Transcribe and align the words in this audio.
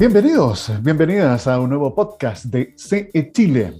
Bienvenidos, 0.00 0.72
bienvenidas 0.80 1.46
a 1.46 1.60
un 1.60 1.68
nuevo 1.68 1.94
podcast 1.94 2.46
de 2.46 2.72
CE 2.74 3.32
Chile, 3.34 3.74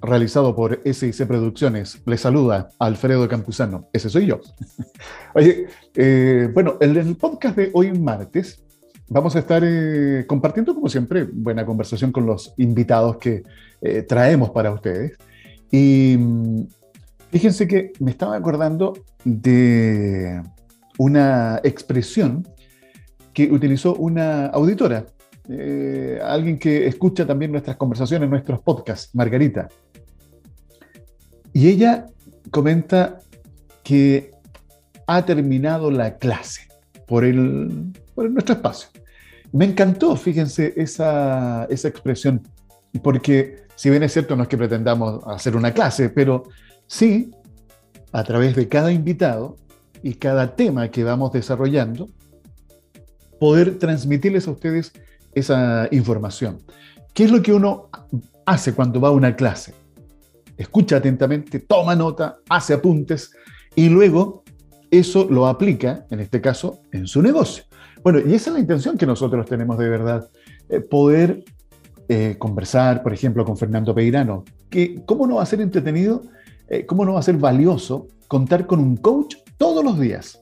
realizado 0.00 0.56
por 0.56 0.80
SIC 0.90 1.26
Producciones. 1.26 2.00
Les 2.06 2.22
saluda 2.22 2.70
Alfredo 2.78 3.28
Campuzano, 3.28 3.86
ese 3.92 4.08
soy 4.08 4.24
yo. 4.24 4.40
Oye, 5.34 5.66
eh, 5.94 6.48
bueno, 6.54 6.78
en 6.80 6.96
el 6.96 7.14
podcast 7.14 7.58
de 7.58 7.68
hoy 7.74 7.92
martes 7.92 8.64
vamos 9.10 9.36
a 9.36 9.40
estar 9.40 9.62
eh, 9.62 10.24
compartiendo, 10.26 10.74
como 10.74 10.88
siempre, 10.88 11.24
buena 11.30 11.66
conversación 11.66 12.10
con 12.10 12.24
los 12.24 12.54
invitados 12.56 13.18
que 13.18 13.42
eh, 13.82 14.00
traemos 14.00 14.48
para 14.52 14.72
ustedes. 14.72 15.18
Y 15.70 16.16
mm, 16.18 16.68
fíjense 17.32 17.68
que 17.68 17.92
me 17.98 18.12
estaba 18.12 18.34
acordando 18.34 18.94
de 19.24 20.40
una 20.96 21.60
expresión 21.62 22.48
que 23.34 23.52
utilizó 23.52 23.94
una 23.96 24.46
auditora 24.46 25.04
eh, 25.52 26.20
alguien 26.22 26.58
que 26.58 26.86
escucha 26.86 27.26
también 27.26 27.50
nuestras 27.50 27.76
conversaciones, 27.76 28.30
nuestros 28.30 28.60
podcasts, 28.60 29.12
Margarita. 29.14 29.68
Y 31.52 31.68
ella 31.68 32.06
comenta 32.50 33.18
que 33.82 34.30
ha 35.06 35.24
terminado 35.26 35.90
la 35.90 36.18
clase 36.18 36.68
por, 37.06 37.24
el, 37.24 37.92
por 38.14 38.30
nuestro 38.30 38.54
espacio. 38.54 38.90
Me 39.50 39.64
encantó, 39.64 40.14
fíjense, 40.14 40.72
esa, 40.76 41.64
esa 41.64 41.88
expresión, 41.88 42.42
porque 43.02 43.64
si 43.74 43.90
bien 43.90 44.04
es 44.04 44.12
cierto, 44.12 44.36
no 44.36 44.44
es 44.44 44.48
que 44.48 44.56
pretendamos 44.56 45.20
hacer 45.26 45.56
una 45.56 45.72
clase, 45.74 46.10
pero 46.10 46.44
sí, 46.86 47.32
a 48.12 48.22
través 48.22 48.54
de 48.54 48.68
cada 48.68 48.92
invitado 48.92 49.56
y 50.00 50.14
cada 50.14 50.54
tema 50.54 50.92
que 50.92 51.02
vamos 51.02 51.32
desarrollando, 51.32 52.08
poder 53.40 53.78
transmitirles 53.78 54.46
a 54.46 54.52
ustedes 54.52 54.92
esa 55.34 55.88
información. 55.90 56.58
¿Qué 57.14 57.24
es 57.24 57.30
lo 57.30 57.42
que 57.42 57.52
uno 57.52 57.88
hace 58.46 58.72
cuando 58.74 59.00
va 59.00 59.08
a 59.08 59.12
una 59.12 59.36
clase? 59.36 59.74
Escucha 60.56 60.96
atentamente, 60.96 61.60
toma 61.60 61.94
nota, 61.94 62.38
hace 62.48 62.74
apuntes 62.74 63.32
y 63.74 63.88
luego 63.88 64.44
eso 64.90 65.26
lo 65.30 65.46
aplica, 65.46 66.06
en 66.10 66.20
este 66.20 66.40
caso, 66.40 66.80
en 66.92 67.06
su 67.06 67.22
negocio. 67.22 67.64
Bueno, 68.02 68.18
y 68.18 68.34
esa 68.34 68.50
es 68.50 68.54
la 68.54 68.60
intención 68.60 68.96
que 68.96 69.06
nosotros 69.06 69.46
tenemos 69.46 69.78
de 69.78 69.88
verdad, 69.88 70.28
eh, 70.68 70.80
poder 70.80 71.44
eh, 72.08 72.36
conversar, 72.38 73.02
por 73.02 73.12
ejemplo, 73.12 73.44
con 73.44 73.56
Fernando 73.56 73.94
Peirano, 73.94 74.44
que 74.68 75.02
cómo 75.06 75.26
no 75.26 75.36
va 75.36 75.42
a 75.42 75.46
ser 75.46 75.60
entretenido, 75.60 76.22
eh, 76.68 76.86
cómo 76.86 77.04
no 77.04 77.14
va 77.14 77.20
a 77.20 77.22
ser 77.22 77.36
valioso 77.36 78.08
contar 78.28 78.66
con 78.66 78.80
un 78.80 78.96
coach 78.96 79.36
todos 79.58 79.84
los 79.84 79.98
días 79.98 80.40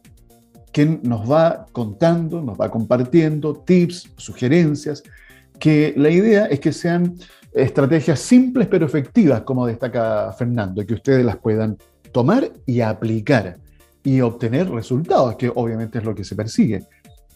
que 0.72 1.00
nos 1.02 1.30
va 1.30 1.66
contando, 1.72 2.40
nos 2.42 2.58
va 2.58 2.70
compartiendo 2.70 3.54
tips, 3.54 4.10
sugerencias, 4.16 5.02
que 5.58 5.94
la 5.96 6.10
idea 6.10 6.46
es 6.46 6.60
que 6.60 6.72
sean 6.72 7.16
estrategias 7.52 8.20
simples 8.20 8.68
pero 8.68 8.86
efectivas, 8.86 9.42
como 9.42 9.66
destaca 9.66 10.32
Fernando, 10.32 10.84
que 10.86 10.94
ustedes 10.94 11.24
las 11.24 11.36
puedan 11.36 11.76
tomar 12.12 12.50
y 12.66 12.80
aplicar 12.80 13.58
y 14.04 14.20
obtener 14.20 14.70
resultados, 14.70 15.36
que 15.36 15.50
obviamente 15.54 15.98
es 15.98 16.04
lo 16.04 16.14
que 16.14 16.24
se 16.24 16.36
persigue. 16.36 16.84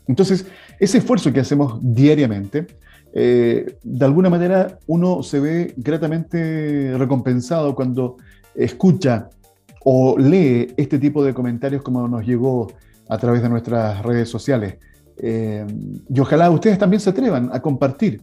Entonces, 0.06 0.46
ese 0.78 0.98
esfuerzo 0.98 1.33
que 1.33 1.41
hacemos 1.41 1.78
diariamente, 1.80 2.67
eh, 3.14 3.77
de 3.83 4.05
alguna 4.05 4.30
manera 4.30 4.78
uno 4.86 5.22
se 5.22 5.39
ve 5.39 5.74
gratamente 5.77 6.94
recompensado 6.96 7.74
cuando 7.74 8.17
escucha 8.55 9.28
o 9.84 10.17
lee 10.17 10.72
este 10.77 10.98
tipo 10.98 11.22
de 11.24 11.34
comentarios 11.34 11.83
como 11.83 12.08
nos 12.08 12.24
llegó 12.24 12.69
a 13.12 13.18
través 13.18 13.42
de 13.42 13.48
nuestras 13.50 14.02
redes 14.02 14.30
sociales. 14.30 14.77
Eh, 15.18 15.66
y 16.08 16.18
ojalá 16.18 16.50
ustedes 16.50 16.78
también 16.78 17.00
se 17.00 17.10
atrevan 17.10 17.50
a 17.52 17.60
compartir, 17.60 18.22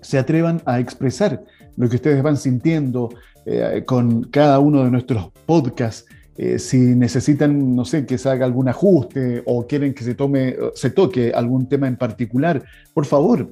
se 0.00 0.18
atrevan 0.18 0.60
a 0.64 0.80
expresar 0.80 1.44
lo 1.76 1.88
que 1.88 1.96
ustedes 1.96 2.20
van 2.20 2.36
sintiendo 2.36 3.10
eh, 3.46 3.84
con 3.86 4.24
cada 4.24 4.58
uno 4.58 4.82
de 4.82 4.90
nuestros 4.90 5.30
podcasts. 5.46 6.04
Eh, 6.36 6.58
si 6.58 6.78
necesitan, 6.78 7.76
no 7.76 7.84
sé, 7.84 8.04
que 8.04 8.18
se 8.18 8.28
haga 8.28 8.44
algún 8.44 8.68
ajuste 8.68 9.42
o 9.46 9.66
quieren 9.68 9.94
que 9.94 10.02
se, 10.02 10.14
tome, 10.16 10.56
se 10.74 10.90
toque 10.90 11.30
algún 11.32 11.68
tema 11.68 11.86
en 11.86 11.96
particular, 11.96 12.60
por 12.92 13.06
favor, 13.06 13.48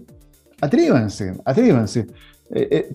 atrévanse, 0.60 1.34
atrévanse. 1.44 2.06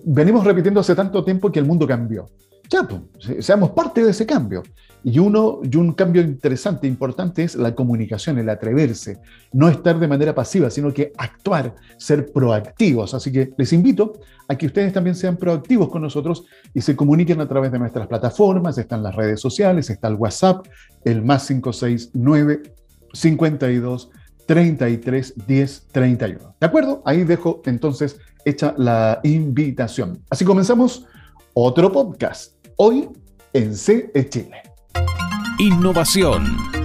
venimos 0.04 0.44
repitiendo 0.44 0.80
hace 0.80 0.94
tanto 0.94 1.24
tiempo 1.24 1.50
que 1.50 1.60
el 1.60 1.64
mundo 1.64 1.86
cambió. 1.86 2.26
Ya, 2.70 2.82
pues, 2.82 3.44
seamos 3.44 3.70
parte 3.70 4.04
de 4.04 4.10
ese 4.10 4.26
cambio. 4.26 4.62
Y, 5.04 5.20
uno, 5.20 5.60
y 5.62 5.76
un 5.76 5.92
cambio 5.92 6.20
interesante, 6.20 6.88
importante, 6.88 7.44
es 7.44 7.54
la 7.54 7.76
comunicación, 7.76 8.38
el 8.38 8.48
atreverse, 8.48 9.20
no 9.52 9.68
estar 9.68 10.00
de 10.00 10.08
manera 10.08 10.34
pasiva, 10.34 10.68
sino 10.68 10.92
que 10.92 11.12
actuar, 11.16 11.76
ser 11.96 12.32
proactivos. 12.32 13.14
Así 13.14 13.30
que 13.30 13.52
les 13.56 13.72
invito 13.72 14.14
a 14.48 14.56
que 14.56 14.66
ustedes 14.66 14.92
también 14.92 15.14
sean 15.14 15.36
proactivos 15.36 15.90
con 15.90 16.02
nosotros 16.02 16.44
y 16.74 16.80
se 16.80 16.96
comuniquen 16.96 17.40
a 17.40 17.48
través 17.48 17.70
de 17.70 17.78
nuestras 17.78 18.08
plataformas, 18.08 18.78
están 18.78 19.04
las 19.04 19.14
redes 19.14 19.40
sociales, 19.40 19.90
está 19.90 20.08
el 20.08 20.14
WhatsApp, 20.14 20.66
el 21.04 21.22
más 21.22 21.46
569 21.46 22.74
52 23.12 24.10
33 24.46 25.34
10 25.46 25.86
31. 25.92 26.56
¿De 26.60 26.66
acuerdo? 26.66 27.02
Ahí 27.04 27.22
dejo 27.22 27.62
entonces 27.64 28.18
hecha 28.44 28.74
la 28.76 29.20
invitación. 29.22 30.22
Así 30.30 30.44
comenzamos 30.44 31.06
otro 31.52 31.90
podcast, 31.90 32.54
hoy 32.76 33.08
en 33.52 33.74
CE 33.74 34.28
Chile. 34.28 34.62
Innovación. 35.58 36.75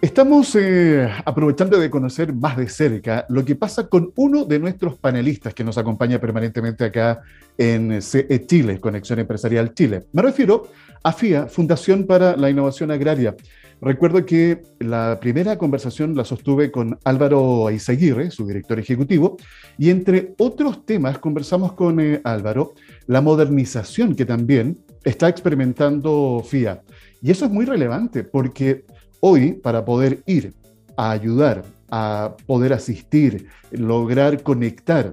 Estamos 0.00 0.54
eh, 0.54 1.10
aprovechando 1.24 1.76
de 1.76 1.90
conocer 1.90 2.32
más 2.32 2.56
de 2.56 2.68
cerca 2.68 3.26
lo 3.28 3.44
que 3.44 3.56
pasa 3.56 3.88
con 3.88 4.12
uno 4.14 4.44
de 4.44 4.60
nuestros 4.60 4.96
panelistas 4.96 5.54
que 5.54 5.64
nos 5.64 5.76
acompaña 5.76 6.20
permanentemente 6.20 6.84
acá 6.84 7.22
en 7.56 8.00
CE 8.00 8.46
Chile, 8.46 8.78
Conexión 8.78 9.18
Empresarial 9.18 9.74
Chile. 9.74 10.04
Me 10.12 10.22
refiero 10.22 10.68
a 11.02 11.12
FIA, 11.12 11.48
Fundación 11.48 12.06
para 12.06 12.36
la 12.36 12.48
Innovación 12.48 12.92
Agraria. 12.92 13.34
Recuerdo 13.80 14.24
que 14.24 14.62
la 14.78 15.18
primera 15.20 15.58
conversación 15.58 16.14
la 16.14 16.24
sostuve 16.24 16.70
con 16.70 16.96
Álvaro 17.02 17.66
Aizaguirre, 17.66 18.30
su 18.30 18.46
director 18.46 18.78
ejecutivo, 18.78 19.36
y 19.78 19.90
entre 19.90 20.32
otros 20.38 20.86
temas 20.86 21.18
conversamos 21.18 21.72
con 21.72 21.98
eh, 21.98 22.20
Álvaro 22.22 22.74
la 23.08 23.20
modernización 23.20 24.14
que 24.14 24.24
también 24.24 24.78
está 25.02 25.28
experimentando 25.28 26.40
FIA. 26.48 26.82
Y 27.20 27.32
eso 27.32 27.46
es 27.46 27.50
muy 27.50 27.64
relevante 27.64 28.22
porque 28.22 28.84
hoy 29.20 29.52
para 29.52 29.84
poder 29.84 30.22
ir 30.26 30.54
a 30.96 31.10
ayudar, 31.10 31.64
a 31.90 32.36
poder 32.46 32.72
asistir, 32.72 33.46
lograr 33.70 34.42
conectar 34.42 35.12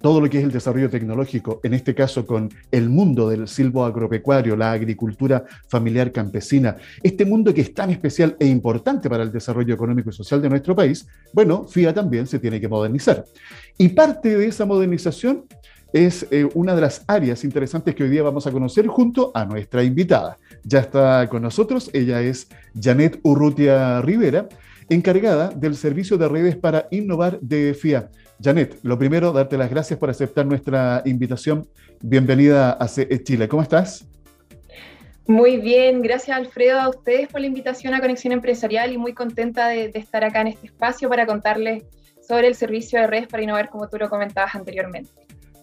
todo 0.00 0.20
lo 0.20 0.30
que 0.30 0.38
es 0.38 0.44
el 0.44 0.50
desarrollo 0.50 0.88
tecnológico, 0.88 1.60
en 1.62 1.74
este 1.74 1.94
caso 1.94 2.26
con 2.26 2.50
el 2.70 2.88
mundo 2.88 3.28
del 3.28 3.46
silvo 3.48 3.84
agropecuario, 3.84 4.56
la 4.56 4.72
agricultura 4.72 5.44
familiar 5.68 6.10
campesina, 6.10 6.76
este 7.02 7.24
mundo 7.24 7.52
que 7.52 7.60
es 7.60 7.74
tan 7.74 7.90
especial 7.90 8.36
e 8.38 8.46
importante 8.46 9.10
para 9.10 9.22
el 9.22 9.30
desarrollo 9.30 9.74
económico 9.74 10.10
y 10.10 10.12
social 10.14 10.40
de 10.40 10.48
nuestro 10.48 10.74
país, 10.74 11.06
bueno, 11.32 11.64
FIA 11.64 11.92
también 11.92 12.26
se 12.26 12.38
tiene 12.38 12.60
que 12.60 12.68
modernizar. 12.68 13.24
Y 13.76 13.90
parte 13.90 14.36
de 14.36 14.46
esa 14.46 14.64
modernización 14.64 15.44
es 15.92 16.26
eh, 16.30 16.48
una 16.54 16.74
de 16.74 16.80
las 16.80 17.04
áreas 17.06 17.44
interesantes 17.44 17.94
que 17.94 18.04
hoy 18.04 18.10
día 18.10 18.22
vamos 18.22 18.46
a 18.46 18.52
conocer 18.52 18.86
junto 18.86 19.32
a 19.34 19.44
nuestra 19.44 19.82
invitada. 19.82 20.38
Ya 20.64 20.80
está 20.80 21.28
con 21.28 21.42
nosotros, 21.42 21.90
ella 21.92 22.20
es 22.20 22.48
Janet 22.80 23.18
Urrutia 23.22 24.00
Rivera, 24.02 24.48
encargada 24.88 25.50
del 25.50 25.76
servicio 25.76 26.18
de 26.18 26.28
redes 26.28 26.56
para 26.56 26.86
innovar 26.90 27.40
de 27.40 27.74
FIA. 27.74 28.10
Janet, 28.42 28.78
lo 28.82 28.98
primero, 28.98 29.32
darte 29.32 29.58
las 29.58 29.70
gracias 29.70 29.98
por 29.98 30.10
aceptar 30.10 30.46
nuestra 30.46 31.02
invitación. 31.04 31.66
Bienvenida 32.00 32.72
a 32.72 32.88
CE 32.88 33.22
Chile. 33.22 33.48
¿Cómo 33.48 33.62
estás? 33.62 34.06
Muy 35.26 35.58
bien, 35.58 36.02
gracias 36.02 36.36
Alfredo 36.36 36.80
a 36.80 36.88
ustedes 36.88 37.28
por 37.28 37.40
la 37.40 37.46
invitación 37.46 37.94
a 37.94 38.00
Conexión 38.00 38.32
Empresarial 38.32 38.92
y 38.92 38.98
muy 38.98 39.12
contenta 39.12 39.68
de, 39.68 39.88
de 39.88 39.98
estar 39.98 40.24
acá 40.24 40.40
en 40.40 40.48
este 40.48 40.66
espacio 40.66 41.08
para 41.08 41.24
contarles 41.24 41.84
sobre 42.26 42.48
el 42.48 42.56
servicio 42.56 43.00
de 43.00 43.06
redes 43.06 43.28
para 43.28 43.42
innovar 43.42 43.68
como 43.68 43.88
tú 43.88 43.96
lo 43.98 44.08
comentabas 44.08 44.56
anteriormente. 44.56 45.10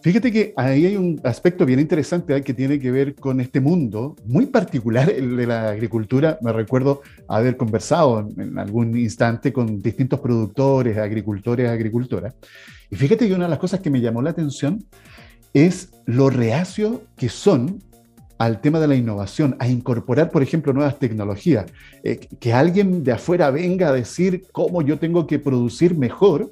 Fíjate 0.08 0.32
que 0.32 0.54
ahí 0.56 0.86
hay 0.86 0.96
un 0.96 1.20
aspecto 1.22 1.66
bien 1.66 1.80
interesante 1.80 2.34
¿eh? 2.34 2.40
que 2.40 2.54
tiene 2.54 2.78
que 2.78 2.90
ver 2.90 3.14
con 3.14 3.42
este 3.42 3.60
mundo 3.60 4.16
muy 4.24 4.46
particular, 4.46 5.10
el 5.10 5.36
de 5.36 5.46
la 5.46 5.68
agricultura. 5.68 6.38
Me 6.40 6.50
recuerdo 6.50 7.02
haber 7.28 7.58
conversado 7.58 8.26
en 8.38 8.58
algún 8.58 8.96
instante 8.96 9.52
con 9.52 9.82
distintos 9.82 10.18
productores, 10.20 10.96
agricultores, 10.96 11.68
agricultoras. 11.68 12.34
Y 12.88 12.96
fíjate 12.96 13.28
que 13.28 13.34
una 13.34 13.44
de 13.44 13.50
las 13.50 13.58
cosas 13.58 13.80
que 13.80 13.90
me 13.90 14.00
llamó 14.00 14.22
la 14.22 14.30
atención 14.30 14.82
es 15.52 15.90
lo 16.06 16.30
reacio 16.30 17.02
que 17.14 17.28
son 17.28 17.78
al 18.38 18.62
tema 18.62 18.80
de 18.80 18.88
la 18.88 18.94
innovación, 18.94 19.56
a 19.58 19.68
incorporar, 19.68 20.30
por 20.30 20.42
ejemplo, 20.42 20.72
nuevas 20.72 20.98
tecnologías. 20.98 21.66
Eh, 22.02 22.18
que 22.40 22.54
alguien 22.54 23.04
de 23.04 23.12
afuera 23.12 23.50
venga 23.50 23.88
a 23.88 23.92
decir 23.92 24.46
cómo 24.52 24.80
yo 24.80 24.98
tengo 24.98 25.26
que 25.26 25.38
producir 25.38 25.98
mejor 25.98 26.50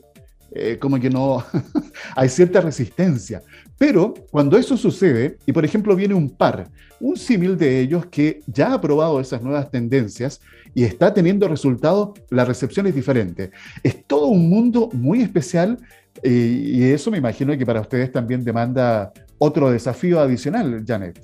eh, 0.59 0.79
como 0.79 0.99
que 0.99 1.11
no, 1.11 1.45
hay 2.17 2.29
cierta 2.29 2.61
resistencia. 2.61 3.43
Pero 3.79 4.15
cuando 4.31 4.57
eso 4.57 4.77
sucede, 4.77 5.39
y 5.47 5.53
por 5.53 5.65
ejemplo 5.65 5.95
viene 5.95 6.15
un 6.15 6.31
par, 6.31 6.69
un 7.01 7.17
símil 7.17 7.59
de 7.59 7.81
ellos 7.81 8.07
que 8.07 8.41
ya 8.47 8.73
ha 8.73 8.81
probado 8.81 9.21
esas 9.21 9.43
nuevas 9.43 9.71
tendencias 9.71 10.41
y 10.75 10.85
está 10.85 11.13
teniendo 11.13 11.47
resultados, 11.49 12.19
la 12.31 12.45
recepción 12.45 12.87
es 12.87 12.95
diferente. 12.95 13.51
Es 13.83 14.05
todo 14.07 14.27
un 14.27 14.49
mundo 14.49 14.89
muy 14.93 15.23
especial 15.23 15.79
Y, 16.23 16.79
y 16.79 16.93
eso 16.93 17.11
me 17.11 17.19
imagino 17.19 17.57
que 17.59 17.67
para 17.67 17.83
ustedes 17.83 18.11
también 18.11 18.43
demanda 18.43 19.13
otro 19.37 19.71
desafío 19.71 20.19
adicional, 20.19 20.83
Janet. 20.87 21.21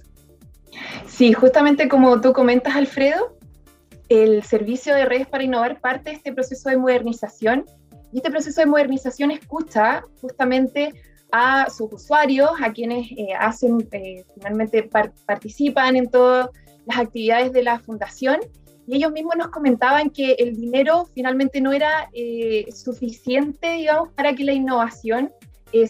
Sí, 1.07 1.33
justamente 1.33 1.89
como 1.89 2.21
tú 2.21 2.35
comentas, 2.35 2.77
Alfredo, 2.77 3.37
el 4.09 4.43
servicio 4.43 4.95
de 4.95 5.05
redes 5.07 5.27
para 5.27 5.45
innovar 5.45 5.81
parte 5.81 6.11
de 6.11 6.17
este 6.17 6.33
proceso 6.33 6.69
de 6.69 6.77
modernización 6.77 7.65
y 8.13 8.19
este 8.19 8.31
proceso 8.31 8.61
de 8.61 8.67
modernización 8.67 9.31
escucha 9.31 10.05
justamente 10.21 10.93
a 11.33 11.71
sus 11.71 11.91
usuarios, 11.93 12.51
a 12.63 12.73
quienes 12.73 13.11
eh, 13.13 13.29
hacen, 13.39 13.89
eh, 13.93 14.25
finalmente 14.35 14.89
participan 15.27 15.97
en 15.97 16.11
todas 16.11 16.51
las 16.85 16.99
actividades 16.99 17.53
de 17.53 17.63
la 17.63 17.79
fundación 17.81 18.39
y 18.87 18.97
ellos 18.97 19.13
mismos 19.13 19.37
nos 19.37 19.49
comentaban 19.49 20.11
que 20.11 20.33
el 20.33 20.57
dinero 20.57 21.09
finalmente 21.15 21.61
no 21.61 21.73
era 21.73 22.11
eh, 22.13 22.67
suficiente, 22.73 23.73
digamos, 23.73 24.11
para 24.13 24.35
que 24.35 24.45
la 24.45 24.53
innovación 24.53 25.33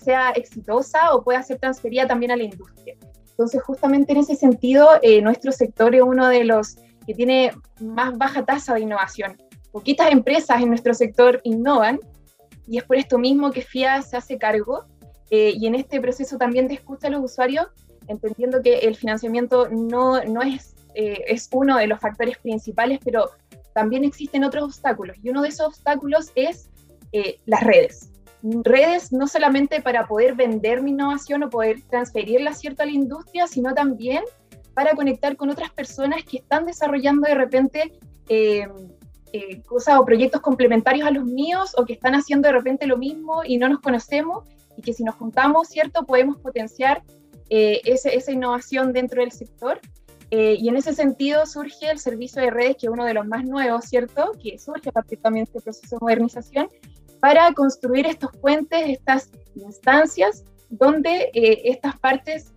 sea 0.00 0.30
exitosa 0.30 1.12
o 1.12 1.24
pueda 1.24 1.42
ser 1.42 1.58
transferida 1.58 2.06
también 2.06 2.30
a 2.30 2.36
la 2.36 2.44
industria. 2.44 2.94
Entonces, 3.30 3.60
justamente 3.64 4.12
en 4.12 4.18
ese 4.18 4.36
sentido, 4.36 4.88
nuestro 5.22 5.50
sector 5.50 5.92
es 5.92 6.02
uno 6.02 6.28
de 6.28 6.44
los 6.44 6.76
que 7.04 7.14
tiene 7.14 7.50
más 7.80 8.16
baja 8.16 8.44
tasa 8.44 8.74
de 8.74 8.82
innovación. 8.82 9.36
Poquitas 9.72 10.12
empresas 10.12 10.62
en 10.62 10.68
nuestro 10.68 10.94
sector 10.94 11.40
innovan 11.42 11.98
y 12.72 12.78
es 12.78 12.84
por 12.84 12.96
esto 12.96 13.18
mismo 13.18 13.50
que 13.50 13.60
FIA 13.60 14.00
se 14.00 14.16
hace 14.16 14.38
cargo 14.38 14.86
eh, 15.28 15.52
y 15.54 15.66
en 15.66 15.74
este 15.74 16.00
proceso 16.00 16.38
también 16.38 16.68
de 16.68 16.74
escucha 16.74 17.08
a 17.08 17.10
los 17.10 17.22
usuarios, 17.22 17.66
entendiendo 18.08 18.62
que 18.62 18.78
el 18.78 18.96
financiamiento 18.96 19.68
no, 19.68 20.24
no 20.24 20.40
es, 20.40 20.74
eh, 20.94 21.22
es 21.26 21.50
uno 21.52 21.76
de 21.76 21.86
los 21.86 22.00
factores 22.00 22.38
principales, 22.38 22.98
pero 23.04 23.28
también 23.74 24.04
existen 24.04 24.42
otros 24.42 24.64
obstáculos 24.64 25.18
y 25.22 25.28
uno 25.28 25.42
de 25.42 25.48
esos 25.48 25.66
obstáculos 25.66 26.32
es 26.34 26.70
eh, 27.12 27.40
las 27.44 27.62
redes. 27.62 28.10
Redes 28.42 29.12
no 29.12 29.26
solamente 29.26 29.82
para 29.82 30.06
poder 30.06 30.34
vender 30.34 30.82
mi 30.82 30.92
innovación 30.92 31.42
o 31.42 31.50
poder 31.50 31.82
transferirla 31.90 32.54
cierto 32.54 32.84
a 32.84 32.86
la 32.86 32.92
industria, 32.92 33.46
sino 33.48 33.74
también 33.74 34.24
para 34.72 34.94
conectar 34.94 35.36
con 35.36 35.50
otras 35.50 35.70
personas 35.72 36.24
que 36.24 36.38
están 36.38 36.64
desarrollando 36.64 37.28
de 37.28 37.34
repente 37.34 37.92
cosas 39.66 39.98
o 39.98 40.04
proyectos 40.04 40.40
complementarios 40.40 41.06
a 41.06 41.10
los 41.10 41.24
míos 41.24 41.74
o 41.76 41.84
que 41.84 41.94
están 41.94 42.14
haciendo 42.14 42.48
de 42.48 42.52
repente 42.52 42.86
lo 42.86 42.98
mismo 42.98 43.42
y 43.44 43.58
no 43.58 43.68
nos 43.68 43.80
conocemos 43.80 44.44
y 44.76 44.82
que 44.82 44.92
si 44.92 45.04
nos 45.04 45.14
juntamos, 45.16 45.68
¿cierto?, 45.68 46.04
podemos 46.04 46.38
potenciar 46.38 47.02
eh, 47.50 47.82
esa 47.84 48.32
innovación 48.32 48.92
dentro 48.92 49.20
del 49.20 49.32
sector. 49.32 49.80
Eh, 50.30 50.56
y 50.58 50.70
en 50.70 50.76
ese 50.76 50.94
sentido 50.94 51.44
surge 51.44 51.90
el 51.90 51.98
servicio 51.98 52.40
de 52.40 52.50
redes, 52.50 52.76
que 52.78 52.86
es 52.86 52.92
uno 52.92 53.04
de 53.04 53.12
los 53.12 53.26
más 53.26 53.44
nuevos, 53.44 53.84
¿cierto?, 53.84 54.32
que 54.42 54.58
surge 54.58 54.88
a 54.88 54.92
partir 54.92 55.20
también 55.20 55.44
de 55.44 55.50
este 55.50 55.60
proceso 55.60 55.96
de 55.96 56.00
modernización, 56.00 56.68
para 57.20 57.52
construir 57.52 58.06
estos 58.06 58.30
puentes, 58.38 58.88
estas 58.88 59.30
instancias, 59.54 60.44
donde 60.70 61.30
eh, 61.34 61.62
estas 61.64 61.98
partes, 61.98 62.54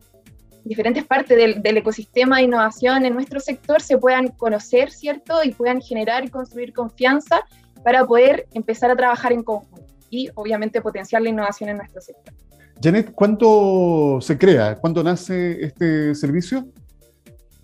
diferentes 0.65 1.06
partes 1.06 1.38
del, 1.38 1.62
del, 1.62 1.77
ecosistema 1.77 2.38
de 2.38 2.44
innovación 2.44 3.06
en 3.06 3.13
nuestro 3.13 3.39
sector 3.39 3.81
se 3.81 3.97
puedan 3.97 4.29
conocer, 4.29 4.91
¿cierto?, 4.91 5.44
y 5.44 5.51
puedan 5.51 5.79
generar 5.79 6.25
y 6.25 6.29
construir 6.29 6.73
confianza 6.73 7.45
para 7.83 8.06
poder 8.06 8.47
empezar 8.53 8.91
a 8.91 8.95
trabajar 8.95 9.31
en 9.31 9.44
conjunto 9.44 9.85
y 10.09 10.29
obviamente 10.35 10.81
potenciar 10.81 11.21
la 11.21 11.29
innovación 11.29 11.69
en 11.69 11.77
nuestro 11.77 12.01
sector. 12.01 12.33
Janet, 12.81 13.13
¿cuánto 13.13 14.19
se 14.21 14.38
crea? 14.38 14.75
¿Cuándo 14.75 15.03
nace 15.03 15.63
este 15.63 16.13
servicio? 16.15 16.67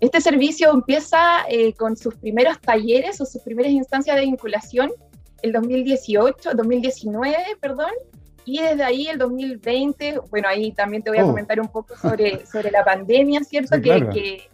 Este 0.00 0.20
servicio 0.20 0.72
empieza 0.72 1.18
eh, 1.48 1.74
con 1.74 1.96
sus 1.96 2.14
primeros 2.16 2.60
talleres 2.60 3.20
o 3.20 3.26
sus 3.26 3.42
primeras 3.42 3.72
instancias 3.72 4.16
de 4.16 4.22
vinculación 4.22 4.90
el 5.42 5.52
2018, 5.52 6.54
2019, 6.54 7.36
perdón, 7.60 7.90
y 8.44 8.60
desde 8.60 8.82
ahí 8.82 9.06
el 9.08 9.18
2020, 9.18 10.20
bueno, 10.30 10.48
ahí 10.48 10.72
también 10.72 11.02
te 11.02 11.10
voy 11.10 11.18
a 11.18 11.24
oh. 11.24 11.28
comentar 11.28 11.60
un 11.60 11.68
poco 11.68 11.96
sobre, 11.96 12.44
sobre 12.52 12.70
la 12.70 12.84
pandemia, 12.84 13.42
¿cierto? 13.44 13.80
que, 13.80 14.48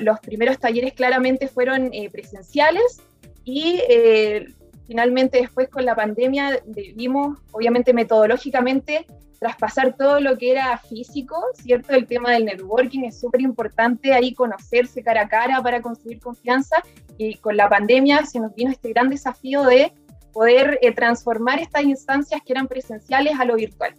los 0.00 0.20
primeros 0.20 0.58
talleres 0.58 0.92
claramente 0.92 1.48
fueron 1.48 1.88
eh, 1.94 2.10
presenciales 2.10 3.00
y 3.42 3.80
eh, 3.88 4.46
finalmente 4.86 5.40
después 5.40 5.70
con 5.70 5.86
la 5.86 5.94
pandemia 5.94 6.60
debimos, 6.66 7.38
obviamente 7.52 7.94
metodológicamente, 7.94 9.06
traspasar 9.42 9.96
todo 9.96 10.20
lo 10.20 10.38
que 10.38 10.52
era 10.52 10.78
físico, 10.78 11.36
¿cierto? 11.54 11.94
El 11.94 12.06
tema 12.06 12.30
del 12.30 12.44
networking 12.44 13.00
es 13.04 13.18
súper 13.18 13.40
importante 13.40 14.12
ahí 14.12 14.34
conocerse 14.34 15.02
cara 15.02 15.22
a 15.22 15.28
cara 15.28 15.60
para 15.60 15.82
construir 15.82 16.20
confianza 16.20 16.76
y 17.18 17.34
con 17.36 17.56
la 17.56 17.68
pandemia 17.68 18.24
se 18.24 18.38
nos 18.38 18.54
vino 18.54 18.70
este 18.70 18.90
gran 18.90 19.08
desafío 19.08 19.64
de 19.64 19.92
poder 20.32 20.78
eh, 20.82 20.92
transformar 20.92 21.58
estas 21.58 21.84
instancias 21.84 22.40
que 22.44 22.52
eran 22.52 22.68
presenciales 22.68 23.38
a 23.38 23.44
lo 23.44 23.56
virtual. 23.56 23.96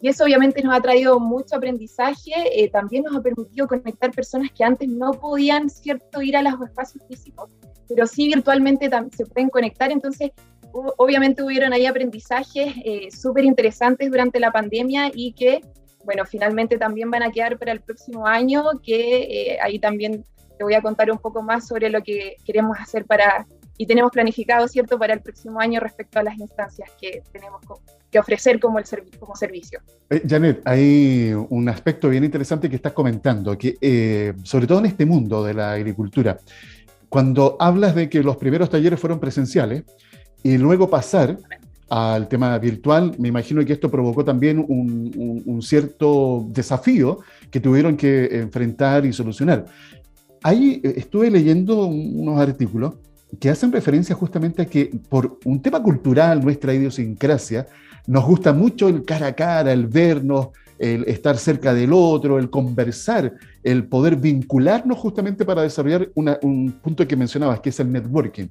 Y 0.00 0.08
eso 0.08 0.24
obviamente 0.24 0.62
nos 0.62 0.76
ha 0.76 0.80
traído 0.80 1.18
mucho 1.18 1.56
aprendizaje, 1.56 2.32
eh, 2.52 2.68
también 2.70 3.04
nos 3.04 3.16
ha 3.16 3.22
permitido 3.22 3.66
conectar 3.66 4.10
personas 4.10 4.50
que 4.52 4.62
antes 4.62 4.88
no 4.88 5.12
podían, 5.12 5.70
¿cierto?, 5.70 6.20
ir 6.20 6.36
a 6.36 6.42
los 6.42 6.60
espacios 6.60 7.02
físicos 7.08 7.50
pero 7.88 8.06
sí 8.06 8.28
virtualmente 8.28 8.90
se 9.16 9.26
pueden 9.26 9.48
conectar. 9.48 9.90
Entonces, 9.90 10.32
obviamente 10.96 11.42
hubieron 11.42 11.72
ahí 11.72 11.86
aprendizajes 11.86 12.74
eh, 12.84 13.08
súper 13.10 13.44
interesantes 13.44 14.10
durante 14.10 14.40
la 14.40 14.50
pandemia 14.50 15.10
y 15.14 15.32
que, 15.32 15.60
bueno, 16.04 16.24
finalmente 16.24 16.78
también 16.78 17.10
van 17.10 17.22
a 17.22 17.30
quedar 17.30 17.58
para 17.58 17.72
el 17.72 17.80
próximo 17.80 18.26
año, 18.26 18.64
que 18.82 19.52
eh, 19.52 19.58
ahí 19.62 19.78
también 19.78 20.24
te 20.58 20.64
voy 20.64 20.74
a 20.74 20.82
contar 20.82 21.10
un 21.10 21.18
poco 21.18 21.42
más 21.42 21.66
sobre 21.66 21.90
lo 21.90 22.02
que 22.02 22.36
queremos 22.44 22.78
hacer 22.80 23.04
para, 23.04 23.46
y 23.78 23.86
tenemos 23.86 24.10
planificado, 24.12 24.66
¿cierto?, 24.68 24.98
para 24.98 25.14
el 25.14 25.20
próximo 25.20 25.60
año 25.60 25.80
respecto 25.80 26.18
a 26.18 26.22
las 26.22 26.38
instancias 26.38 26.90
que 27.00 27.22
tenemos 27.32 27.60
que 28.10 28.18
ofrecer 28.18 28.58
como, 28.60 28.78
el 28.78 28.84
como 29.18 29.34
servicio. 29.36 29.80
Eh, 30.10 30.22
Janet, 30.26 30.62
hay 30.64 31.32
un 31.50 31.68
aspecto 31.68 32.08
bien 32.08 32.24
interesante 32.24 32.70
que 32.70 32.76
estás 32.76 32.92
comentando, 32.92 33.56
que 33.58 34.34
sobre 34.44 34.66
todo 34.66 34.78
en 34.78 34.86
este 34.86 35.04
mundo 35.04 35.44
de 35.44 35.54
la 35.54 35.72
agricultura, 35.72 36.38
cuando 37.08 37.56
hablas 37.60 37.94
de 37.94 38.08
que 38.08 38.22
los 38.22 38.36
primeros 38.36 38.70
talleres 38.70 38.98
fueron 38.98 39.20
presenciales 39.20 39.84
y 40.42 40.58
luego 40.58 40.88
pasar 40.88 41.38
al 41.88 42.28
tema 42.28 42.58
virtual, 42.58 43.12
me 43.18 43.28
imagino 43.28 43.64
que 43.64 43.72
esto 43.72 43.90
provocó 43.90 44.24
también 44.24 44.64
un, 44.68 45.62
cierto 45.62 46.46
desafío 46.48 47.20
que 47.50 47.60
tuvieron 47.60 47.96
que 47.96 48.26
enfrentar 48.40 49.06
y 49.06 49.12
solucionar. 49.12 49.64
Ahí 50.42 50.80
eh, 50.82 50.94
estuve 50.96 51.30
leyendo 51.30 51.86
unos 51.86 52.40
artículos 52.40 52.94
que 53.38 53.50
hacen 53.50 53.72
referencia 53.72 54.14
justamente 54.14 54.62
a 54.62 54.66
que 54.66 54.90
por 55.08 55.38
un 55.44 55.60
tema 55.60 55.82
cultural, 55.82 56.42
nuestra 56.42 56.74
idiosincrasia, 56.74 57.66
nos 58.06 58.24
gusta 58.24 58.52
mucho 58.52 58.88
el 58.88 59.04
cara 59.04 59.28
a 59.28 59.32
cara, 59.34 59.72
el 59.72 59.86
vernos, 59.86 60.48
el 60.78 61.04
estar 61.04 61.38
cerca 61.38 61.72
del 61.74 61.92
otro, 61.92 62.38
el 62.38 62.50
conversar, 62.50 63.32
el 63.62 63.86
poder 63.86 64.16
vincularnos 64.16 64.98
justamente 64.98 65.44
para 65.44 65.62
desarrollar 65.62 66.10
un 66.14 66.78
punto 66.82 67.06
que 67.06 67.16
mencionabas, 67.16 67.60
que 67.60 67.70
es 67.70 67.80
el 67.80 67.90
networking. 67.90 68.48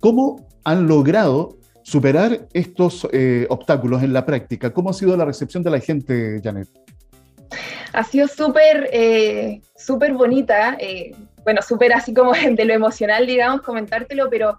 ¿Cómo 0.00 0.46
han 0.64 0.86
logrado 0.86 1.56
superar 1.82 2.48
estos 2.52 3.08
eh, 3.12 3.46
obstáculos 3.50 4.02
en 4.02 4.12
la 4.12 4.26
práctica? 4.26 4.72
¿Cómo 4.72 4.90
ha 4.90 4.92
sido 4.92 5.16
la 5.16 5.24
recepción 5.24 5.62
de 5.62 5.70
la 5.70 5.80
gente, 5.80 6.40
Janet? 6.42 6.68
Ha 7.92 8.04
sido 8.04 8.26
súper, 8.28 8.88
eh, 8.92 9.60
súper 9.76 10.14
bonita, 10.14 10.76
eh, 10.78 11.12
bueno, 11.44 11.60
súper 11.62 11.92
así 11.92 12.14
como 12.14 12.32
de 12.56 12.64
lo 12.64 12.72
emocional, 12.72 13.26
digamos, 13.26 13.62
comentártelo, 13.62 14.28
pero 14.30 14.58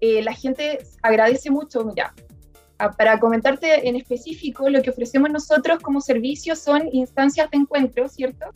la 0.00 0.34
gente 0.34 0.80
agradece 1.00 1.50
mucho, 1.50 1.82
mira, 1.82 2.12
para 2.96 3.18
comentarte 3.18 3.88
en 3.88 3.96
específico, 3.96 4.68
lo 4.68 4.82
que 4.82 4.90
ofrecemos 4.90 5.30
nosotros 5.30 5.78
como 5.80 6.00
servicio 6.00 6.56
son 6.56 6.88
instancias 6.92 7.50
de 7.50 7.58
encuentro, 7.58 8.08
¿cierto? 8.08 8.46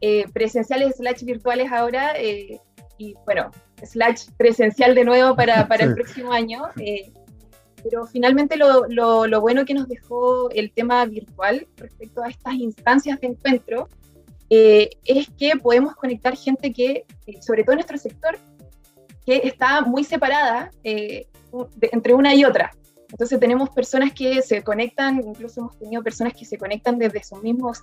Eh, 0.00 0.26
presenciales 0.32 0.96
slash 0.96 1.22
virtuales 1.22 1.70
ahora, 1.72 2.12
eh, 2.16 2.60
y 2.98 3.14
bueno, 3.24 3.50
slash 3.82 4.26
presencial 4.36 4.94
de 4.94 5.04
nuevo 5.04 5.34
para, 5.34 5.66
para 5.68 5.84
el 5.84 5.94
próximo 5.94 6.32
año. 6.32 6.62
Eh, 7.82 7.88
pero 7.88 8.06
finalmente 8.06 8.56
lo, 8.56 8.86
lo, 8.88 9.26
lo, 9.26 9.40
bueno 9.40 9.64
que 9.64 9.74
nos 9.74 9.88
dejó 9.88 10.50
el 10.50 10.72
tema 10.72 11.04
virtual 11.06 11.66
respecto 11.76 12.22
a 12.22 12.28
estas 12.28 12.54
instancias 12.54 13.20
de 13.20 13.28
encuentro 13.28 13.88
es 14.50 15.30
que 15.38 15.52
podemos 15.56 15.94
conectar 15.96 16.36
gente 16.36 16.74
que, 16.74 17.06
sobre 17.40 17.64
todo 17.64 17.72
en 17.72 17.76
nuestro 17.78 17.96
sector, 17.96 18.38
que 19.24 19.40
está 19.44 19.80
muy 19.80 20.04
separada 20.04 20.70
entre 20.82 22.12
una 22.12 22.34
y 22.34 22.44
otra. 22.44 22.70
Entonces 23.10 23.40
tenemos 23.40 23.70
personas 23.70 24.12
que 24.12 24.42
se 24.42 24.62
conectan, 24.62 25.22
incluso 25.26 25.60
hemos 25.60 25.78
tenido 25.78 26.02
personas 26.02 26.34
que 26.34 26.44
se 26.44 26.58
conectan 26.58 26.98
desde 26.98 27.24
sus 27.24 27.42
mismos 27.42 27.82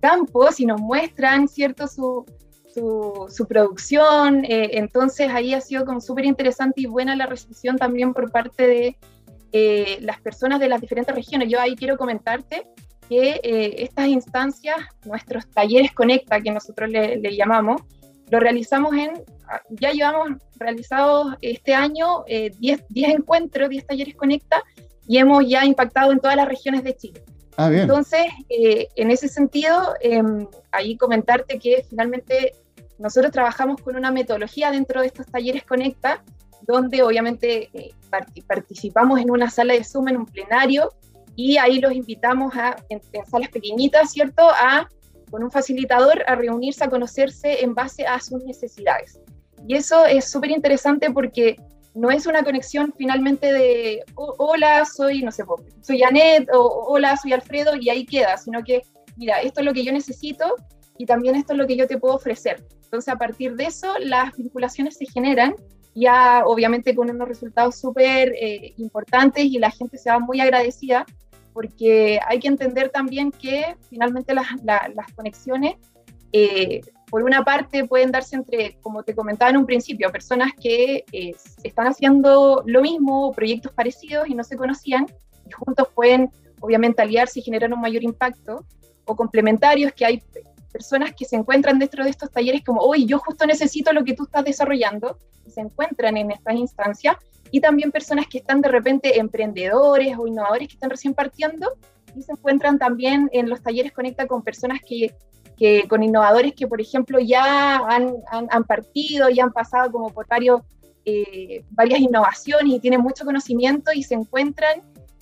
campos 0.00 0.60
y 0.60 0.66
nos 0.66 0.80
muestran, 0.80 1.48
¿cierto?, 1.48 1.86
su, 1.86 2.26
su, 2.74 3.46
producción. 3.46 4.44
Eh, 4.44 4.78
entonces 4.78 5.28
ahí 5.30 5.54
ha 5.54 5.60
sido 5.60 5.84
como 5.84 6.00
súper 6.00 6.24
interesante 6.24 6.80
y 6.80 6.86
buena 6.86 7.14
la 7.14 7.26
recepción 7.26 7.76
también 7.76 8.14
por 8.14 8.30
parte 8.30 8.66
de 8.66 8.96
eh, 9.52 9.98
las 10.00 10.20
personas 10.20 10.60
de 10.60 10.68
las 10.68 10.80
diferentes 10.80 11.14
regiones. 11.14 11.48
Yo 11.48 11.60
ahí 11.60 11.76
quiero 11.76 11.96
comentarte 11.96 12.66
que 13.08 13.40
eh, 13.42 13.82
estas 13.82 14.06
instancias, 14.06 14.76
nuestros 15.04 15.48
talleres 15.50 15.92
Conecta, 15.92 16.40
que 16.40 16.50
nosotros 16.50 16.90
le, 16.90 17.16
le 17.16 17.36
llamamos, 17.36 17.82
lo 18.30 18.38
realizamos 18.38 18.94
en 18.94 19.24
ya 19.70 19.92
llevamos 19.92 20.30
realizados 20.56 21.34
este 21.40 21.74
año 21.74 22.24
10 22.26 22.58
eh, 22.60 22.84
encuentros, 22.94 23.68
10 23.68 23.86
talleres 23.86 24.16
Conecta, 24.16 24.62
y 25.06 25.18
hemos 25.18 25.46
ya 25.48 25.64
impactado 25.64 26.12
en 26.12 26.20
todas 26.20 26.36
las 26.36 26.48
regiones 26.48 26.84
de 26.84 26.96
Chile. 26.96 27.24
Ah, 27.56 27.68
bien. 27.68 27.82
Entonces, 27.82 28.26
eh, 28.48 28.88
en 28.94 29.10
ese 29.10 29.28
sentido, 29.28 29.94
em, 30.00 30.46
ahí 30.70 30.96
comentarte 30.96 31.58
que 31.58 31.84
finalmente 31.88 32.54
nosotros 32.98 33.32
trabajamos 33.32 33.80
con 33.82 33.96
una 33.96 34.10
metodología 34.10 34.70
dentro 34.70 35.00
de 35.00 35.08
estos 35.08 35.26
talleres 35.26 35.64
Conecta, 35.64 36.22
donde 36.62 37.02
obviamente 37.02 37.70
eh, 37.72 37.90
participamos 38.46 39.20
en 39.20 39.30
una 39.30 39.50
sala 39.50 39.74
de 39.74 39.84
Zoom, 39.84 40.08
en 40.08 40.18
un 40.18 40.26
plenario, 40.26 40.90
y 41.36 41.56
ahí 41.56 41.80
los 41.80 41.92
invitamos 41.92 42.54
a, 42.56 42.76
en, 42.88 43.00
salas 43.26 43.48
pequeñitas, 43.48 44.12
¿cierto?, 44.12 44.50
a, 44.50 44.88
con 45.30 45.42
un 45.42 45.50
facilitador, 45.50 46.24
a 46.26 46.34
reunirse, 46.34 46.84
a 46.84 46.90
conocerse 46.90 47.62
en 47.62 47.74
base 47.74 48.06
a 48.06 48.20
sus 48.20 48.44
necesidades. 48.44 49.20
Y 49.66 49.76
eso 49.76 50.04
es 50.06 50.30
súper 50.30 50.50
interesante 50.50 51.10
porque 51.10 51.56
no 51.94 52.10
es 52.10 52.26
una 52.26 52.42
conexión 52.42 52.92
finalmente 52.96 53.52
de 53.52 54.02
hola, 54.14 54.84
soy, 54.84 55.22
no 55.22 55.32
sé, 55.32 55.44
soy 55.82 56.00
Janet 56.00 56.48
o 56.52 56.86
hola, 56.88 57.16
soy 57.16 57.32
Alfredo 57.32 57.76
y 57.76 57.88
ahí 57.90 58.04
queda, 58.04 58.36
sino 58.36 58.62
que, 58.62 58.82
mira, 59.16 59.40
esto 59.40 59.60
es 59.60 59.66
lo 59.66 59.72
que 59.72 59.84
yo 59.84 59.92
necesito 59.92 60.54
y 60.98 61.06
también 61.06 61.34
esto 61.34 61.52
es 61.52 61.58
lo 61.58 61.66
que 61.66 61.76
yo 61.76 61.86
te 61.86 61.98
puedo 61.98 62.14
ofrecer. 62.14 62.64
Entonces, 62.84 63.12
a 63.12 63.18
partir 63.18 63.54
de 63.54 63.64
eso, 63.66 63.94
las 64.00 64.36
vinculaciones 64.36 64.96
se 64.96 65.06
generan 65.06 65.54
ya 66.00 66.42
obviamente 66.46 66.94
con 66.94 67.10
unos 67.10 67.28
resultados 67.28 67.78
súper 67.78 68.32
eh, 68.40 68.74
importantes 68.78 69.44
y 69.44 69.58
la 69.58 69.70
gente 69.70 69.98
se 69.98 70.10
va 70.10 70.18
muy 70.18 70.40
agradecida 70.40 71.04
porque 71.52 72.18
hay 72.26 72.38
que 72.38 72.48
entender 72.48 72.88
también 72.88 73.30
que 73.30 73.76
finalmente 73.88 74.34
las, 74.34 74.46
las 74.64 75.12
conexiones 75.14 75.74
eh, 76.32 76.80
por 77.10 77.24
una 77.24 77.44
parte 77.44 77.84
pueden 77.84 78.12
darse 78.12 78.36
entre, 78.36 78.78
como 78.80 79.02
te 79.02 79.14
comentaba 79.14 79.50
en 79.50 79.56
un 79.56 79.66
principio, 79.66 80.12
personas 80.12 80.52
que 80.60 81.04
eh, 81.12 81.34
están 81.64 81.88
haciendo 81.88 82.62
lo 82.66 82.82
mismo, 82.82 83.32
proyectos 83.32 83.72
parecidos 83.72 84.28
y 84.28 84.34
no 84.34 84.44
se 84.44 84.56
conocían, 84.56 85.06
y 85.46 85.50
juntos 85.50 85.88
pueden 85.92 86.30
obviamente 86.60 87.02
aliarse 87.02 87.40
y 87.40 87.42
generar 87.42 87.72
un 87.72 87.80
mayor 87.80 88.04
impacto, 88.04 88.64
o 89.06 89.16
complementarios, 89.16 89.92
que 89.92 90.06
hay 90.06 90.22
personas 90.70 91.12
que 91.14 91.24
se 91.24 91.36
encuentran 91.36 91.78
dentro 91.78 92.04
de 92.04 92.10
estos 92.10 92.30
talleres 92.30 92.62
como, 92.64 92.80
oye, 92.80 93.04
yo 93.06 93.18
justo 93.18 93.46
necesito 93.46 93.92
lo 93.92 94.04
que 94.04 94.14
tú 94.14 94.24
estás 94.24 94.44
desarrollando, 94.44 95.18
y 95.46 95.50
se 95.50 95.60
encuentran 95.60 96.16
en 96.16 96.30
estas 96.30 96.54
instancias, 96.54 97.16
y 97.50 97.60
también 97.60 97.90
personas 97.90 98.26
que 98.26 98.38
están 98.38 98.60
de 98.60 98.68
repente 98.68 99.18
emprendedores 99.18 100.16
o 100.18 100.26
innovadores 100.26 100.68
que 100.68 100.74
están 100.74 100.90
recién 100.90 101.14
partiendo, 101.14 101.72
y 102.16 102.22
se 102.22 102.32
encuentran 102.32 102.78
también 102.78 103.28
en 103.32 103.48
los 103.48 103.62
talleres 103.62 103.92
Conecta 103.92 104.26
con 104.26 104.42
personas 104.42 104.80
que 104.86 105.14
que 105.60 105.86
con 105.88 106.02
innovadores 106.02 106.54
que, 106.54 106.66
por 106.66 106.80
ejemplo, 106.80 107.20
ya 107.20 107.76
han, 107.86 108.14
han, 108.30 108.64
partido, 108.64 109.28
ya 109.28 109.44
han 109.44 109.52
pasado 109.52 109.92
como 109.92 110.08
por 110.08 110.26
varios, 110.26 110.62
eh, 111.04 111.62
varias 111.72 112.00
innovaciones 112.00 112.72
y 112.72 112.80
tienen 112.80 113.02
mucho 113.02 113.26
conocimiento 113.26 113.92
y 113.92 114.02
se 114.02 114.14
encuentran 114.14 114.80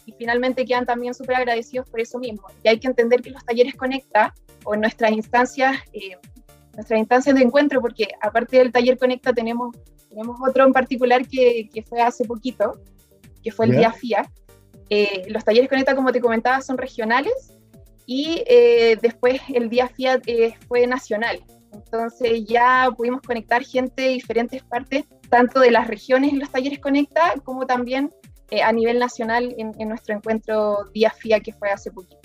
y 0.09 0.15
finalmente 0.17 0.65
quedan 0.65 0.87
también 0.87 1.13
súper 1.13 1.37
agradecidos 1.37 1.89
por 1.91 2.01
eso 2.01 2.19
mismo. 2.19 2.47
Y 2.63 2.69
hay 2.69 2.81
que 2.81 2.89
entender 2.89 3.21
que 3.21 3.31
los 3.31 3.45
talleres 3.45 3.75
Conecta 3.75 4.33
o 4.65 4.75
nuestras 4.75 5.13
instancias, 5.13 5.77
eh, 5.93 6.17
nuestras 6.75 6.99
instancias 6.99 7.37
de 7.37 7.43
encuentro, 7.43 7.83
porque 7.83 8.09
aparte 8.23 8.57
del 8.57 8.73
taller 8.73 8.97
Conecta 8.97 9.35
tenemos, 9.35 9.77
tenemos 10.09 10.41
otro 10.49 10.65
en 10.65 10.73
particular 10.73 11.29
que, 11.29 11.69
que 11.73 11.83
fue 11.83 12.01
hace 12.01 12.25
poquito, 12.25 12.81
que 13.45 13.53
fue 13.53 13.67
el 13.67 13.73
día 13.73 13.93
FIA. 13.93 14.31
Eh, 14.89 15.25
los 15.29 15.45
talleres 15.45 15.69
Conecta, 15.69 15.95
como 15.95 16.11
te 16.11 16.23
comentaba, 16.23 16.63
son 16.63 16.79
regionales 16.79 17.59
y 18.07 18.43
eh, 18.47 18.97
después 19.03 19.43
el 19.53 19.69
día 19.69 19.89
Fiat 19.89 20.23
eh, 20.27 20.55
fue 20.69 20.87
nacional. 20.87 21.45
Entonces 21.75 22.47
ya 22.47 22.89
pudimos 22.97 23.21
conectar 23.21 23.63
gente 23.63 24.01
de 24.01 24.09
diferentes 24.09 24.63
partes, 24.63 25.05
tanto 25.29 25.61
de 25.61 25.71
las 25.71 25.87
regiones 25.87 26.33
en 26.33 26.39
los 26.39 26.51
talleres 26.51 26.79
Conecta, 26.79 27.35
como 27.45 27.67
también 27.67 28.11
eh, 28.51 28.63
a 28.63 28.73
nivel 28.73 28.99
nacional 28.99 29.55
en, 29.59 29.89
nuestro 29.89 30.15
encuentro 30.15 30.85
día 30.93 31.11
FIA 31.11 31.41
que 31.41 31.53
fue 31.53 31.71
hace 31.71 31.91
poquito. 31.91 32.17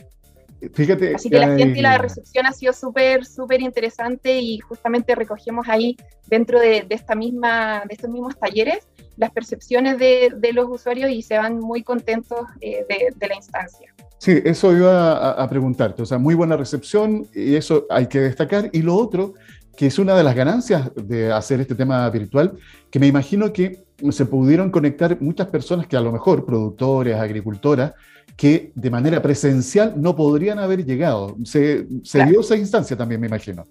Fíjate, 0.73 1.13
Así 1.13 1.29
que 1.29 1.39
la 1.39 1.57
gente 1.57 1.79
y 1.79 1.81
la 1.81 1.97
recepción 1.97 2.45
ha 2.45 2.53
sido 2.53 2.71
súper, 2.71 3.25
súper 3.25 3.61
interesante 3.61 4.39
y 4.39 4.59
justamente 4.59 5.13
recogemos 5.13 5.67
ahí 5.67 5.97
dentro 6.27 6.57
de, 6.59 6.85
esta 6.89 7.15
misma, 7.15 7.83
de 7.85 7.95
estos 7.95 8.09
mismos 8.09 8.39
talleres 8.39 8.87
las 9.17 9.31
percepciones 9.31 9.99
de, 9.99 10.31
de 10.35 10.53
los 10.53 10.67
usuarios 10.69 11.11
y 11.11 11.21
se 11.21 11.37
van 11.37 11.59
muy 11.59 11.83
contentos 11.83 12.47
de, 12.61 13.13
de 13.13 13.27
la 13.27 13.35
instancia. 13.35 13.93
Sí, 14.23 14.41
eso 14.45 14.71
iba 14.71 15.31
a, 15.31 15.49
preguntarte. 15.49 16.01
O 16.01 16.05
sea, 16.05 16.17
muy 16.17 16.33
buena 16.33 16.55
recepción 16.55 17.27
y 17.35 17.55
eso 17.55 17.85
hay 17.89 18.07
que 18.07 18.21
destacar. 18.21 18.69
Y 18.71 18.81
lo 18.81 18.95
otro, 18.95 19.33
que 19.75 19.87
es 19.87 19.97
una 19.99 20.15
de 20.15 20.23
las 20.23 20.35
ganancias 20.35 20.91
de 20.95 21.31
hacer 21.31 21.59
este 21.61 21.75
tema 21.75 22.09
virtual, 22.09 22.57
que 22.91 22.99
me 22.99 23.07
imagino 23.07 23.51
que 23.51 23.83
se 24.11 24.25
pudieron 24.25 24.69
conectar 24.69 25.19
muchas 25.21 25.47
personas 25.47 25.87
que 25.87 25.97
a 25.97 26.01
lo 26.01 26.11
mejor, 26.11 26.45
productores, 26.45 27.15
agricultoras, 27.15 27.93
que 28.37 28.71
de 28.75 28.89
manera 28.89 29.21
presencial 29.21 29.93
no 29.95 30.15
podrían 30.15 30.59
haber 30.59 30.85
llegado. 30.85 31.35
Se, 31.43 31.87
se 32.03 32.25
dio 32.25 32.41
esa 32.41 32.55
instancia 32.55 32.97
también, 32.97 33.21
me 33.21 33.27
imagino. 33.27 33.67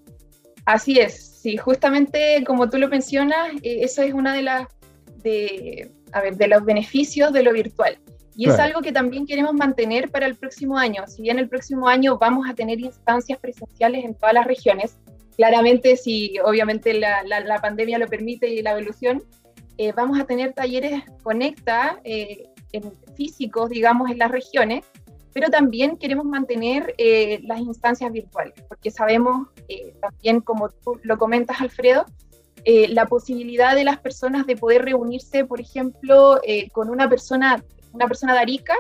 Así 0.65 0.99
es, 0.99 1.41
sí, 1.43 1.57
justamente 1.57 2.45
como 2.47 2.69
tú 2.69 2.79
lo 2.79 2.89
mencionas, 2.89 3.53
eh, 3.63 3.79
eso 3.83 4.03
es 4.03 4.15
una 4.15 4.33
de 4.33 4.43
las 4.43 4.69
de, 5.23 5.91
a 6.13 6.21
ver, 6.21 6.37
de 6.37 6.49
los 6.49 6.65
beneficios 6.65 7.33
de 7.33 7.43
lo 7.43 7.53
virtual. 7.53 7.99
Y 8.35 8.49
es 8.49 8.59
algo 8.59 8.81
que 8.81 8.93
también 8.93 9.27
queremos 9.27 9.53
mantener 9.53 10.11
para 10.11 10.25
el 10.25 10.37
próximo 10.37 10.79
año. 10.79 11.05
Si 11.07 11.21
bien 11.21 11.39
el 11.39 11.51
próximo 11.51 11.87
año 11.87 12.17
vamos 12.19 12.49
a 12.49 12.55
tener 12.55 12.81
instancias 12.81 13.39
presenciales 13.39 14.07
en 14.07 14.15
todas 14.15 14.35
las 14.35 14.47
regiones, 14.47 14.97
claramente 15.37 15.97
si 15.97 16.39
obviamente 16.45 16.95
la, 16.95 17.23
la, 17.25 17.61
pandemia 17.61 17.99
lo 17.99 18.07
permite 18.07 18.49
y 18.49 18.63
la 18.63 18.73
evolución, 18.73 19.23
eh, 19.79 19.93
vamos 19.93 20.21
a 20.21 20.25
tener 20.25 20.53
talleres 20.53 21.03
conecta 21.23 22.01
eh, 22.05 22.49
en 22.73 22.93
físicos, 23.17 23.71
digamos, 23.71 24.11
en 24.11 24.19
las 24.19 24.31
regiones, 24.31 24.85
pero 25.33 25.49
también 25.49 25.97
queremos 25.97 26.27
mantener 26.27 26.95
eh, 26.99 27.41
las 27.45 27.61
instancias 27.61 28.13
virtuales, 28.13 28.55
porque 28.69 28.91
sabemos 28.91 29.49
también, 30.01 30.41
como 30.41 30.69
tú 30.69 31.01
lo 31.03 31.17
comentas, 31.17 31.61
Alfredo, 31.61 32.05
la 32.65 33.07
posibilidad 33.07 33.75
de 33.75 33.85
las 33.85 33.99
personas 33.99 34.47
de 34.47 34.57
poder 34.57 34.85
reunirse, 34.85 35.45
por 35.45 35.61
ejemplo, 35.61 36.41
con 36.73 36.91
una 36.91 37.09
persona 37.09 37.65
una 37.93 38.07
persona 38.07 38.35
de 38.35 38.41
Arica 38.41 38.75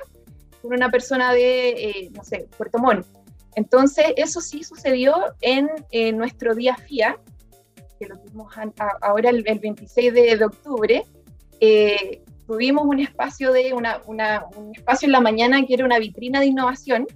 con 0.62 0.72
una 0.72 0.90
persona 0.90 1.32
de, 1.32 1.70
eh, 1.70 2.10
no 2.14 2.22
sé, 2.22 2.48
Puerto 2.56 2.78
Montt. 2.78 3.06
Entonces, 3.54 4.06
eso 4.16 4.40
sí 4.40 4.64
sucedió 4.64 5.14
en 5.40 5.68
nuestro 6.16 6.54
día 6.54 6.76
FIA, 6.76 7.18
que 7.98 8.06
lo 8.06 8.18
tuvimos 8.18 8.54
ahora 9.00 9.30
el, 9.30 9.42
26 9.42 10.14
de, 10.14 10.44
octubre. 10.44 11.04
Eh, 11.60 12.22
tuvimos 12.46 12.84
un 12.84 13.00
espacio, 13.00 13.52
de 13.52 13.72
un 13.72 14.26
espacio 14.74 15.06
en 15.06 15.12
la 15.12 15.20
mañana 15.20 15.64
que 15.66 15.74
era 15.74 15.84
una 15.84 15.98
vitrina 15.98 16.40
de 16.40 16.46
innovación, 16.46 17.06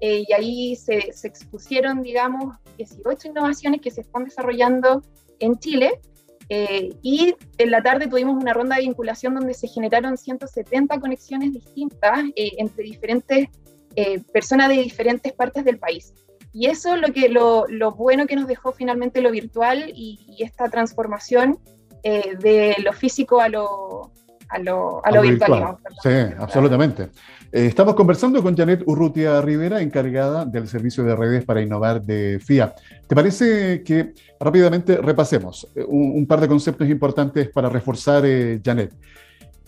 eh, 0.00 0.24
y 0.28 0.32
ahí 0.32 0.76
se, 0.76 1.12
expusieron, 1.22 2.02
digamos, 2.02 2.56
18 2.76 3.28
innovaciones 3.28 3.80
que 3.80 3.90
se 3.90 4.02
están 4.02 4.24
desarrollando 4.24 5.02
en 5.38 5.58
Chile 5.58 6.00
eh, 6.48 6.94
y 7.02 7.34
en 7.56 7.70
la 7.70 7.82
tarde 7.82 8.06
tuvimos 8.06 8.34
una 8.34 8.52
ronda 8.52 8.76
de 8.76 8.82
vinculación 8.82 9.34
donde 9.34 9.54
se 9.54 9.66
generaron 9.66 10.18
170 10.18 11.00
conexiones 11.00 11.52
distintas 11.52 12.24
eh, 12.36 12.52
entre 12.58 12.84
diferentes 12.84 13.48
eh, 13.96 14.20
personas 14.32 14.68
de 14.68 14.76
diferentes 14.76 15.32
partes 15.32 15.64
del 15.64 15.78
país. 15.78 16.12
Y 16.52 16.66
eso 16.66 16.94
es 16.94 17.00
lo, 17.00 17.12
que, 17.12 17.28
lo, 17.28 17.66
lo 17.68 17.92
bueno 17.92 18.26
que 18.26 18.36
nos 18.36 18.46
dejó 18.46 18.72
finalmente 18.72 19.20
lo 19.20 19.30
virtual 19.30 19.90
y, 19.94 20.36
esta 20.38 20.68
transformación 20.68 21.58
de 22.02 22.76
lo 22.84 22.92
físico 22.92 23.40
a 23.40 23.48
lo, 23.48 24.12
a 24.48 24.58
lo, 24.58 25.04
a 25.04 25.10
lo 25.10 25.22
virtual. 25.22 25.76
sí, 26.02 26.10
absolutamente. 26.38 27.10
estamos 27.50 27.94
conversando 27.94 28.42
con 28.42 28.56
Janet 28.56 28.82
Urrutia 28.86 29.40
Rivera, 29.40 29.80
encargada 29.80 30.44
del 30.44 30.68
servicio 30.68 31.04
de 31.04 31.16
redes 31.16 31.44
para 31.44 31.60
innovar 31.60 32.02
de 32.02 32.38
FIA. 32.40 32.74
¿Te 33.06 33.14
parece 33.14 33.82
que 33.82 34.14
rápidamente 34.38 34.96
repasemos 34.96 35.68
eh, 35.74 35.84
un, 35.86 36.26
par 36.26 36.40
de 36.40 36.48
conceptos 36.48 36.88
importantes 36.88 37.48
para 37.48 37.68
reforzar, 37.68 38.24
eh, 38.26 38.60
Janet? 38.64 38.92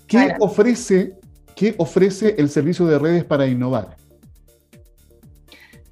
¿Qué, 0.06 0.34
ofrece, 0.38 1.14
¿Qué 1.54 1.74
ofrece 1.78 2.34
el 2.38 2.48
servicio 2.48 2.86
de 2.86 2.98
redes 2.98 3.24
para 3.24 3.46
innovar? 3.46 3.96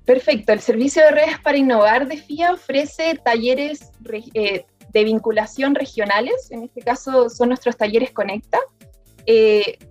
Perfecto, 0.05 0.53
el 0.53 0.61
servicio 0.61 1.03
de 1.03 1.13
redes 1.13 1.39
para 1.43 1.57
innovar 1.57 2.07
de 2.07 2.19
FIA 2.19 2.53
ofrece 2.53 3.19
talleres 3.25 3.91
eh, 4.35 4.65
de 4.93 5.05
vinculación 5.05 5.75
regionales, 5.75 6.51
en 6.51 6.65
este 6.65 6.83
caso 6.83 7.31
son 7.31 7.49
nuestros 7.49 7.77
talleres 7.77 8.11
Conecta. 8.11 8.59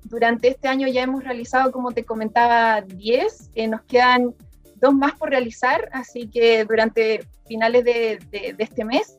durante 0.03 0.49
este 0.49 0.67
año 0.67 0.87
ya 0.87 1.01
hemos 1.01 1.23
realizado, 1.23 1.71
como 1.71 1.91
te 1.91 2.05
comentaba, 2.05 2.81
10, 2.81 3.51
nos 3.67 3.81
quedan 3.83 4.35
dos 4.83 4.93
más 4.93 5.13
por 5.13 5.29
realizar, 5.29 5.89
así 5.93 6.29
que 6.29 6.65
durante 6.65 7.25
finales 7.47 7.83
de, 7.83 8.19
este 8.57 8.85
mes. 8.85 9.17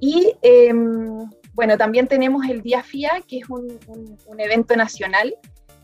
Y 0.00 0.34
em, 0.42 1.30
bueno, 1.54 1.78
también 1.78 2.06
tenemos 2.06 2.44
el 2.46 2.60
Día 2.60 2.82
FIA, 2.82 3.22
que 3.26 3.38
es 3.38 3.48
un, 3.48 3.78
evento 4.38 4.76
nacional, 4.76 5.34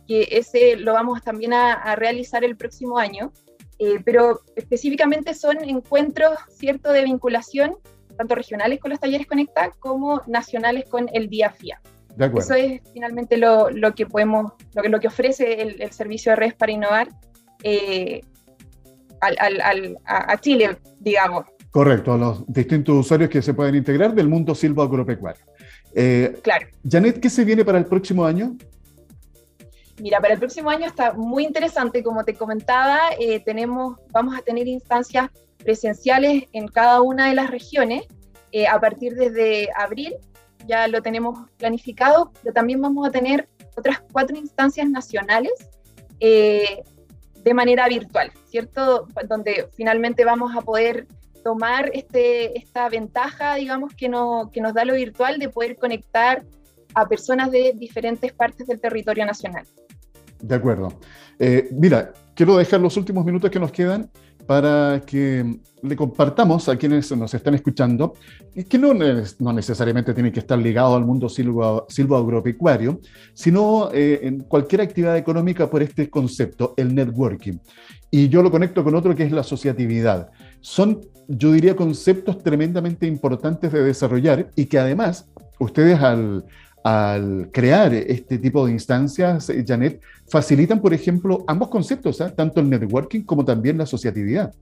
que 0.07 0.29
ese 0.33 0.77
lo 0.77 0.93
vamos 0.93 1.23
también 1.23 1.55
a, 1.55 1.97
realizar 1.97 2.45
el 2.45 2.57
próximo 2.57 2.99
año, 2.99 3.33
eh, 3.79 4.01
pero 4.05 4.41
específicamente 4.57 5.35
son 5.35 5.63
encuentros, 5.63 6.39
¿cierto?, 6.51 6.93
de 6.93 7.05
vinculación, 7.05 7.77
tanto 8.17 8.35
regionales 8.35 8.79
con 8.81 8.91
los 8.91 9.01
talleres 9.01 9.27
Conecta 9.27 9.71
como 9.79 10.23
nacionales 10.27 10.85
con 10.89 11.09
el 11.13 11.29
Día 11.29 11.51
FIA. 11.51 11.81
Eso 12.37 12.55
es 12.55 12.83
finalmente 12.93 13.37
lo, 13.37 13.69
que 13.97 14.07
podemos, 14.07 14.53
lo 14.75 14.83
que, 14.83 14.89
lo 14.89 15.01
que 15.01 15.07
ofrece 15.07 15.63
el, 15.63 15.93
servicio 15.93 16.33
de 16.33 16.37
redes 16.37 16.55
para 16.55 16.73
innovar 16.73 17.09
eh, 17.63 18.21
a, 19.21 20.41
Chile, 20.41 20.77
digamos. 21.01 21.47
Correcto, 21.71 22.13
a 22.13 22.19
los 22.19 22.45
distintos 22.47 22.95
usuarios 22.97 23.31
que 23.31 23.41
se 23.41 23.55
pueden 23.55 23.75
integrar 23.77 24.15
del 24.15 24.29
mundo 24.29 24.55
silvo 24.55 24.83
agropecuario. 24.83 25.43
Eh, 25.95 26.39
claro. 26.43 26.67
Janet, 26.89 27.19
¿qué 27.19 27.31
se 27.31 27.45
viene 27.45 27.65
para 27.65 27.79
el 27.79 27.87
próximo 27.87 28.25
año? 28.25 28.57
Mira, 30.03 30.21
para 30.21 30.35
el 30.35 30.41
próximo 30.41 30.69
año 30.69 30.85
está 30.87 31.13
muy 31.13 31.45
interesante, 31.45 32.03
como 32.03 32.25
te 32.25 32.35
comentaba, 32.35 32.99
eh, 33.21 33.39
tenemos, 33.39 34.01
vamos 34.11 34.37
a 34.37 34.43
tener 34.43 34.67
instancias 34.67 35.31
presenciales 35.59 36.49
en 36.53 36.67
cada 36.67 37.01
una 37.03 37.29
de 37.29 37.37
las 37.37 37.53
regiones 37.53 38.09
eh, 38.51 38.67
a 38.67 38.81
partir 38.81 39.15
desde 39.15 39.69
abril, 39.77 40.17
ya 40.67 40.89
lo 40.89 41.03
tenemos 41.03 41.49
planificado, 41.57 42.33
pero 42.43 42.53
también 42.53 42.81
vamos 42.81 43.07
a 43.07 43.13
tener 43.13 43.49
otras 43.77 44.03
cuatro 44.11 44.37
instancias 44.37 44.91
nacionales 44.91 45.53
eh, 46.19 46.83
de 47.37 47.55
manera 47.55 47.87
virtual, 47.87 48.33
¿cierto? 48.49 49.07
Donde 49.29 49.69
finalmente 49.77 50.25
vamos 50.25 50.57
a 50.57 50.63
poder 50.63 51.07
tomar 51.45 51.93
este, 51.95 52.59
esta 52.59 52.89
ventaja, 52.89 53.55
digamos, 53.55 53.95
que, 53.95 54.09
no, 54.09 54.51
que 54.53 54.61
nos 54.61 54.75
da 54.75 54.85
lo 54.85 54.95
virtual 54.95 55.39
de 55.39 55.49
poder 55.49 55.77
conectar 55.77 56.43
a 56.95 57.07
personas 57.07 57.53
de 57.53 57.73
diferentes 57.77 58.33
partes 58.33 58.67
del 58.67 58.81
territorio 58.81 59.25
nacional. 59.25 59.65
De 60.43 60.57
acuerdo. 60.57 60.93
Eh, 61.39 61.69
mira, 61.73 62.13
quiero 62.35 62.57
dejar 62.57 62.81
los 62.81 62.97
últimos 62.97 63.25
minutos 63.25 63.51
que 63.51 63.61
nos 63.61 63.71
quedan 63.71 64.11
para 64.47 65.01
que 65.07 65.61
le 65.83 65.97
compartamos 65.97 66.69
a 66.69 66.77
quienes 66.77 67.17
nos 67.17 67.33
están 67.33 67.55
escuchando, 67.55 68.15
que 68.69 68.77
no, 68.77 68.93
necesariamente 69.53 70.13
tiene 70.15 70.33
que 70.33 70.41
estar 70.41 70.59
ligado 70.59 70.97
al 70.97 71.05
mundo 71.05 71.29
silvo, 71.29 71.87
agropecuario, 72.17 73.01
sino 73.35 73.91
eh, 73.93 74.21
en 74.23 74.41
cualquier 74.41 74.81
actividad 74.81 75.17
económica 75.17 75.71
por 75.71 75.81
este 75.81 76.11
concepto, 76.11 76.75
el 76.77 76.93
networking. 76.93 77.59
Y 78.11 78.29
yo 78.29 78.43
lo 78.43 78.51
conecto 78.51 78.83
con 78.83 78.97
otro 78.97 79.15
que 79.15 79.23
es 79.23 79.33
la 79.33 79.43
asociatividad. 79.43 80.31
Son, 80.61 81.01
yo 81.29 81.53
diría, 81.53 81.77
conceptos 81.77 82.43
tremendamente 82.43 83.07
importantes 83.07 83.73
de 83.73 83.85
desarrollar 83.85 84.51
y 84.57 84.67
que 84.67 84.79
además 84.79 85.29
ustedes 85.61 86.01
al, 86.01 86.45
al 86.85 87.51
crear 87.53 87.95
este 87.95 88.39
tipo 88.39 88.67
de 88.67 88.73
instancias, 88.73 89.49
eh, 89.51 89.65
Janet, 89.67 90.01
facilitan, 90.29 90.81
por 90.81 90.93
ejemplo, 90.93 91.45
ambos 91.47 91.69
conceptos, 91.69 92.21
¿eh? 92.21 92.33
tanto 92.37 92.61
el 92.61 92.69
networking 92.69 93.23
como 93.23 93.45
también 93.45 93.79
la 93.79 93.85
asociatividad. 93.85 94.53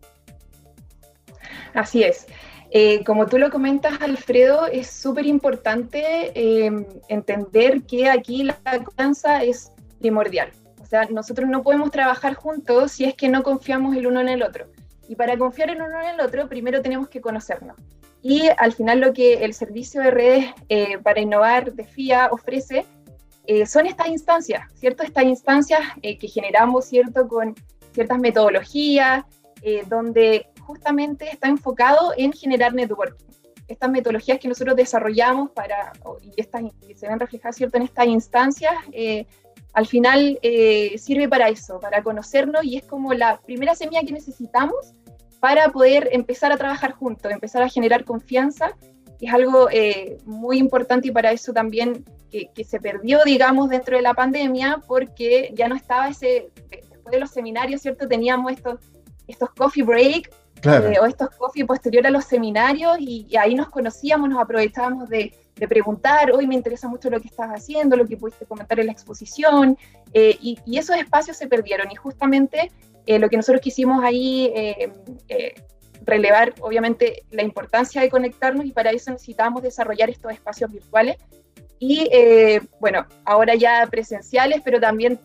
Así 1.74 2.02
es. 2.02 2.26
Eh, 2.72 3.02
como 3.04 3.26
tú 3.26 3.38
lo 3.38 3.50
comentas, 3.50 4.00
Alfredo, 4.00 4.66
es 4.66 4.88
súper 4.88 5.26
importante 5.26 6.32
em, 6.34 6.86
entender 7.08 7.82
que 7.82 8.08
aquí 8.08 8.44
la 8.44 8.56
confianza 8.84 9.42
es 9.42 9.72
primordial. 9.98 10.50
O 10.80 10.86
sea, 10.86 11.06
nosotros 11.06 11.48
no 11.48 11.62
podemos 11.62 11.90
trabajar 11.90 12.34
juntos 12.34 12.92
si 12.92 13.04
es 13.04 13.14
que 13.14 13.28
no 13.28 13.42
confiamos 13.42 13.96
el 13.96 14.06
uno 14.06 14.20
en 14.20 14.28
el 14.28 14.42
otro. 14.42 14.66
Y 15.08 15.16
para 15.16 15.36
confiar 15.36 15.70
en 15.70 15.82
uno 15.82 16.00
en 16.00 16.14
el 16.14 16.20
otro, 16.20 16.48
primero 16.48 16.80
tenemos 16.82 17.08
que 17.08 17.20
conocernos. 17.20 17.76
Y 18.22 18.48
al 18.58 18.72
final 18.72 19.00
lo 19.00 19.12
que 19.12 19.44
el 19.44 19.54
servicio 19.54 20.02
de 20.02 20.10
redes 20.10 20.46
eh, 20.68 20.98
para 20.98 21.20
innovar 21.20 21.72
de 21.72 21.84
FIA 21.84 22.28
ofrece 22.30 22.84
eh, 23.46 23.66
son 23.66 23.86
estas 23.86 24.08
instancias, 24.08 24.62
¿cierto? 24.74 25.02
Estas 25.02 25.24
instancias 25.24 25.80
eh, 26.02 26.18
que 26.18 26.28
generamos, 26.28 26.84
¿cierto? 26.84 27.26
Con 27.26 27.54
ciertas 27.92 28.18
metodologías, 28.18 29.24
donde 29.88 30.46
justamente 30.60 31.28
está 31.28 31.48
enfocado 31.48 32.14
en 32.16 32.32
generar 32.32 32.72
networking. 32.72 33.26
Estas 33.68 33.90
metodologías 33.90 34.38
que 34.38 34.48
nosotros 34.48 34.74
desarrollamos 34.74 35.50
para, 35.50 35.92
y, 36.22 36.32
estas, 36.36 36.62
se 36.94 37.08
ven 37.08 37.20
reflejadas, 37.20 37.56
¿cierto? 37.56 37.76
En 37.76 37.82
estas 37.82 38.06
instancias, 38.06 38.72
al 39.74 39.86
final 39.86 40.38
sirve 40.96 41.28
para 41.28 41.48
eso, 41.48 41.78
para 41.78 42.02
conocernos 42.02 42.64
y 42.64 42.78
es 42.78 42.86
como 42.86 43.12
la 43.12 43.38
primera 43.40 43.74
semilla 43.74 44.02
que 44.02 44.12
necesitamos 44.12 44.94
para 45.40 45.70
poder 45.70 46.09
empezar 46.12 46.53
a 46.53 46.57
trabajar 46.57 46.92
juntos, 46.92 47.33
empezar 47.33 47.62
a 47.62 47.68
generar 47.68 48.05
confianza. 48.05 48.76
Es 49.20 49.33
algo 49.33 49.68
eh, 49.70 50.18
muy 50.24 50.59
importante 50.59 51.09
y 51.09 51.11
para 51.11 51.33
eso 51.33 51.53
también 51.53 52.05
que, 52.31 52.64
se 52.64 52.79
perdió, 52.79 53.20
digamos, 53.24 53.68
dentro 53.68 53.96
de 53.96 54.03
la 54.03 54.14
pandemia, 54.14 54.83
porque 54.87 55.53
ya 55.55 55.68
no 55.68 55.74
estaba 55.74 56.09
ese, 56.09 56.50
después 56.70 57.11
de 57.11 57.18
los 57.18 57.31
seminarios, 57.31 57.83
¿cierto? 57.83 58.07
Teníamos 58.07 58.53
estos, 58.53 58.79
estos 59.26 59.50
coffee 59.50 59.83
break 59.83 60.31
eh, 60.62 60.96
o 61.00 61.07
estos 61.07 61.31
coffee 61.31 61.64
posterior 61.64 62.07
a 62.07 62.11
los 62.11 62.24
seminarios 62.24 62.98
y, 63.00 63.26
ahí 63.37 63.55
nos 63.55 63.68
conocíamos, 63.68 64.29
nos 64.29 64.40
aprovechábamos 64.40 65.09
de, 65.09 65.35
preguntar, 65.68 66.33
hoy 66.33 66.46
me 66.46 66.55
interesa 66.55 66.88
mucho 66.88 67.11
lo 67.11 67.20
que 67.20 67.29
estás 67.29 67.50
haciendo, 67.50 67.94
lo 67.94 68.07
que 68.07 68.16
pudiste 68.16 68.46
comentar 68.46 68.81
en 68.81 68.87
la 68.87 68.92
exposición, 68.92 69.76
eh, 70.14 70.35
y, 70.40 70.59
y, 70.64 70.79
esos 70.79 70.96
espacios 70.96 71.37
se 71.37 71.48
perdieron 71.48 71.90
y 71.90 71.96
justamente 71.96 72.70
eh, 73.11 73.18
lo 73.18 73.29
que 73.29 73.37
nosotros 73.37 73.61
quisimos 73.61 74.05
ahí 74.05 74.53
eh, 74.55 74.92
eh, 75.27 75.55
relevar, 76.03 76.55
obviamente, 76.61 77.25
la 77.33 77.42
importancia 77.42 78.01
de 78.01 78.09
conectarnos 78.09 78.64
y 78.64 78.70
para 78.70 78.92
eso 78.92 79.11
necesitábamos 79.11 79.64
desarrollar 79.64 80.09
estos 80.09 80.33
espacios 80.33 80.70
virtuales 80.70 81.16
y, 81.81 82.09
bueno, 82.79 83.07
ahora 83.25 83.57
ya 83.57 83.85
presenciales, 83.90 84.61
pero 84.64 84.79
también, 84.79 85.18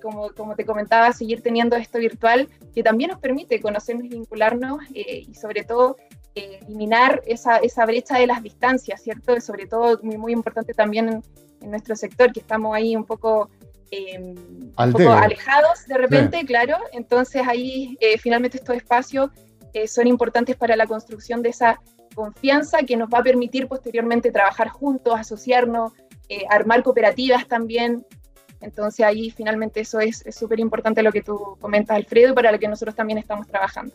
como, 0.00 0.30
como 0.30 0.56
te 0.56 0.64
comentaba, 0.64 1.12
seguir 1.12 1.42
teniendo 1.42 1.76
esto 1.76 1.98
virtual 1.98 2.48
que 2.74 2.82
también 2.82 3.10
nos 3.10 3.20
permite 3.20 3.60
conocernos 3.60 4.06
y 4.06 4.08
vincularnos 4.08 4.80
y 4.90 5.34
sobre 5.34 5.62
todo 5.62 5.96
eliminar 6.34 7.22
esa, 7.26 7.58
esa, 7.58 7.84
brecha 7.84 8.18
de 8.18 8.28
las 8.28 8.42
distancias, 8.42 9.02
¿cierto? 9.02 9.38
Sobre 9.42 9.66
todo 9.66 9.98
muy, 10.02 10.16
muy 10.16 10.32
importante 10.32 10.72
también 10.72 11.08
en, 11.08 11.22
en 11.60 11.70
nuestro 11.70 11.96
sector, 11.96 12.32
que 12.32 12.40
estamos 12.40 12.74
ahí 12.74 12.96
un 12.96 13.04
poco 13.04 13.50
Em, 13.90 14.34
un 14.34 14.92
poco 14.92 15.10
alejados 15.10 15.86
de 15.86 15.96
repente, 15.96 16.44
claro. 16.44 16.76
Entonces 16.92 17.42
ahí 17.46 17.96
eh, 18.00 18.18
finalmente 18.18 18.58
estos 18.58 18.76
espacios 18.76 19.30
eh, 19.72 19.86
son 19.86 20.06
importantes 20.06 20.56
para 20.56 20.76
la 20.76 20.86
construcción 20.86 21.42
de 21.42 21.50
esa 21.50 21.80
confianza 22.14 22.78
que 22.78 22.96
nos 22.96 23.08
va 23.08 23.18
a 23.18 23.22
permitir 23.22 23.68
posteriormente 23.68 24.32
trabajar 24.32 24.68
juntos, 24.68 25.14
asociarnos, 25.16 25.92
eh, 26.28 26.44
armar 26.50 26.82
cooperativas 26.82 27.46
también. 27.46 28.04
Entonces 28.60 29.04
ahí 29.04 29.30
finalmente 29.30 29.80
eso 29.80 30.00
es 30.00 30.24
súper 30.30 30.58
importante 30.58 31.02
lo 31.02 31.12
que 31.12 31.22
tú 31.22 31.56
comentas, 31.60 31.96
Alfredo, 31.96 32.32
y 32.32 32.34
para 32.34 32.50
lo 32.50 32.58
que 32.58 32.68
nosotros 32.68 32.96
también 32.96 33.18
estamos 33.18 33.46
trabajando. 33.46 33.94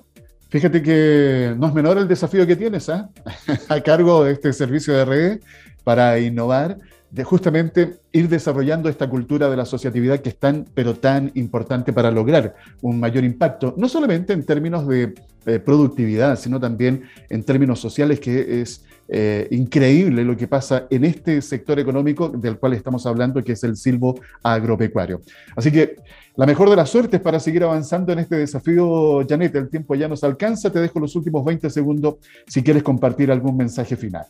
Fíjate 0.50 0.82
que 0.84 1.56
no 1.58 1.68
es 1.68 1.74
menor 1.74 1.98
el 1.98 2.08
desafío 2.08 2.46
que 2.46 2.56
tienes 2.56 2.90
a 3.70 3.82
cargo 3.84 4.24
de 4.24 4.34
este 4.34 4.54
servicio 4.54 4.94
de 4.94 5.06
red 5.06 5.40
para 5.84 6.20
innovar 6.20 6.78
de 7.12 7.24
justamente 7.24 7.98
ir 8.12 8.30
desarrollando 8.30 8.90
esta 8.90 9.10
cultura 9.10 9.50
de 9.50 9.58
la 9.58 9.64
asociatividad 9.64 10.20
que 10.20 10.30
es 10.30 10.38
tan, 10.38 10.66
pero 10.74 10.96
tan 10.96 11.32
importante 11.36 11.92
para 11.92 12.10
lograr 12.10 12.56
un 12.82 13.00
mayor 13.00 13.24
impacto, 13.24 13.74
no 13.78 13.90
solamente 13.90 14.34
en 14.34 14.46
términos 14.46 14.88
de 14.88 15.14
eh, 15.46 15.60
productividad, 15.60 16.38
sino 16.38 16.60
también 16.60 17.04
en 17.30 17.44
términos 17.44 17.80
sociales, 17.80 18.20
que 18.20 18.62
es 18.62 18.86
eh, 19.10 19.48
increíble 19.52 20.24
lo 20.24 20.38
que 20.38 20.48
pasa 20.48 20.88
en 20.90 21.04
este 21.04 21.42
sector 21.42 21.80
económico 21.80 22.30
del 22.30 22.58
cual 22.58 22.74
estamos 22.74 23.06
hablando, 23.06 23.44
que 23.44 23.54
es 23.54 23.64
el 23.66 23.76
silvo 23.76 24.20
agropecuario. 24.42 25.22
Así 25.56 25.70
que 25.70 25.96
la 26.38 26.46
mejor 26.46 26.70
de 26.70 26.78
las 26.78 26.90
suertes 26.90 27.20
para 27.20 27.42
seguir 27.42 27.64
avanzando 27.64 28.14
en 28.14 28.20
este 28.20 28.38
desafío, 28.38 29.26
Janet. 29.28 29.54
El 29.56 29.70
tiempo 29.70 29.96
ya 29.96 30.08
nos 30.08 30.24
alcanza. 30.24 30.72
Te 30.72 30.80
dejo 30.80 31.00
los 31.00 31.14
últimos 31.16 31.44
20 31.44 31.70
segundos 31.70 32.16
si 32.48 32.64
quieres 32.64 32.84
compartir 32.84 33.32
algún 33.32 33.58
mensaje 33.58 33.98
final. 33.98 34.26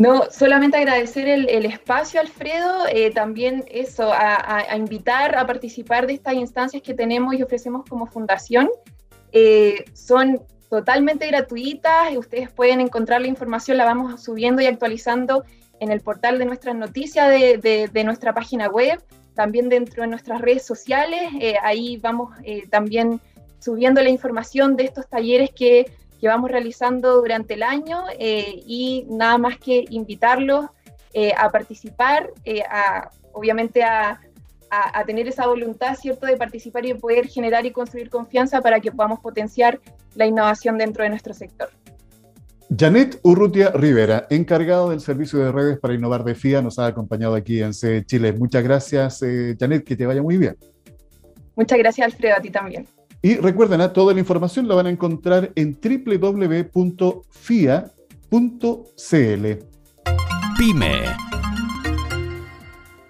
No, 0.00 0.22
solamente 0.30 0.78
agradecer 0.78 1.28
el, 1.28 1.66
espacio, 1.66 2.22
Alfredo, 2.22 2.86
eh, 2.90 3.10
también 3.10 3.66
eso, 3.68 4.10
a, 4.10 4.74
invitar 4.74 5.36
a 5.36 5.46
participar 5.46 6.06
de 6.06 6.14
estas 6.14 6.32
instancias 6.36 6.82
que 6.82 6.94
tenemos 6.94 7.34
y 7.34 7.42
ofrecemos 7.42 7.84
como 7.86 8.06
fundación. 8.06 8.70
Eh, 9.30 9.84
son 9.92 10.40
totalmente 10.70 11.26
gratuitas 11.26 12.12
y 12.12 12.16
ustedes 12.16 12.50
pueden 12.50 12.80
encontrar 12.80 13.20
la 13.20 13.26
información, 13.26 13.76
la 13.76 13.84
vamos 13.84 14.22
subiendo 14.22 14.62
y 14.62 14.66
actualizando 14.66 15.44
en 15.80 15.92
el 15.92 16.00
portal 16.00 16.38
de 16.38 16.46
nuestras 16.46 16.76
noticias 16.76 17.28
de, 17.28 18.02
nuestra 18.02 18.32
página 18.32 18.68
web, 18.68 19.04
también 19.34 19.68
dentro 19.68 20.04
de 20.04 20.08
nuestras 20.08 20.40
redes 20.40 20.64
sociales. 20.64 21.28
Eh, 21.42 21.56
ahí 21.62 21.98
vamos 21.98 22.34
también 22.70 23.20
subiendo 23.58 24.00
la 24.00 24.08
información 24.08 24.76
de 24.76 24.84
estos 24.84 25.06
talleres 25.10 25.50
que 25.50 25.92
que 26.20 26.28
vamos 26.28 26.50
realizando 26.50 27.16
durante 27.16 27.54
el 27.54 27.62
año 27.62 28.04
eh, 28.18 28.62
y 28.66 29.06
nada 29.08 29.38
más 29.38 29.58
que 29.58 29.84
invitarlos 29.90 30.66
eh, 31.14 31.32
a 31.36 31.48
participar, 31.50 32.30
eh, 32.44 32.62
a, 32.62 33.10
obviamente 33.32 33.82
a, 33.82 34.20
a, 34.70 35.04
tener 35.04 35.26
esa 35.26 35.46
voluntad, 35.46 35.96
¿cierto?, 35.96 36.26
de 36.26 36.36
participar 36.36 36.84
y 36.84 36.92
de 36.92 36.94
poder 36.96 37.26
generar 37.26 37.66
y 37.66 37.72
construir 37.72 38.10
confianza 38.10 38.60
para 38.60 38.78
que 38.80 38.92
podamos 38.92 39.18
potenciar 39.20 39.80
la 40.14 40.26
innovación 40.26 40.78
dentro 40.78 41.02
de 41.02 41.10
nuestro 41.10 41.34
sector. 41.34 41.70
Janet 42.78 43.18
Urrutia 43.24 43.70
Rivera, 43.72 44.28
encargado 44.30 44.90
del 44.90 45.00
servicio 45.00 45.40
de 45.40 45.50
redes 45.50 45.78
para 45.80 45.94
innovar 45.94 46.22
de 46.22 46.36
FIA, 46.36 46.62
nos 46.62 46.78
ha 46.78 46.86
acompañado 46.86 47.34
aquí 47.34 47.60
en 47.60 47.74
C 47.74 48.04
Chile. 48.06 48.32
Muchas 48.32 48.62
gracias, 48.62 49.24
Janet, 49.58 49.82
que 49.82 49.96
te 49.96 50.06
vaya 50.06 50.22
muy 50.22 50.38
bien. 50.38 50.56
Muchas 51.56 51.78
gracias, 51.78 52.04
Alfredo, 52.04 52.36
a 52.36 52.40
ti 52.40 52.50
también. 52.50 52.86
Y 53.22 53.34
recuerden, 53.36 53.82
¿ah? 53.82 53.92
toda 53.92 54.14
la 54.14 54.20
información 54.20 54.66
la 54.66 54.74
van 54.74 54.86
a 54.86 54.90
encontrar 54.90 55.52
en 55.54 55.78
www.fia.cl. 55.82 56.70
Pyme. 60.58 61.02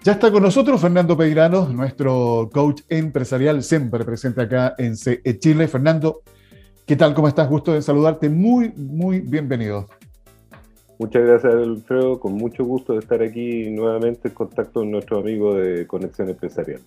Ya 0.03 0.13
está 0.13 0.31
con 0.31 0.43
nosotros 0.43 0.81
Fernando 0.81 1.15
Peirano, 1.15 1.69
nuestro 1.69 2.49
coach 2.51 2.81
empresarial, 2.89 3.61
siempre 3.61 4.03
presente 4.03 4.41
acá 4.41 4.73
en 4.77 4.97
CE 4.97 5.21
Chile. 5.37 5.67
Fernando, 5.67 6.23
¿qué 6.85 6.95
tal? 6.95 7.13
¿Cómo 7.13 7.27
estás? 7.27 7.47
Gusto 7.47 7.73
de 7.73 7.81
saludarte. 7.81 8.27
Muy, 8.27 8.73
muy 8.75 9.19
bienvenido. 9.19 9.87
Muchas 10.97 11.21
gracias, 11.23 11.53
Alfredo. 11.53 12.19
Con 12.19 12.33
mucho 12.33 12.65
gusto 12.65 12.93
de 12.93 12.99
estar 12.99 13.21
aquí 13.21 13.69
nuevamente 13.69 14.27
en 14.27 14.33
contacto 14.33 14.81
con 14.81 14.91
nuestro 14.91 15.19
amigo 15.19 15.55
de 15.55 15.87
Conexión 15.87 16.29
Empresarial. 16.29 16.81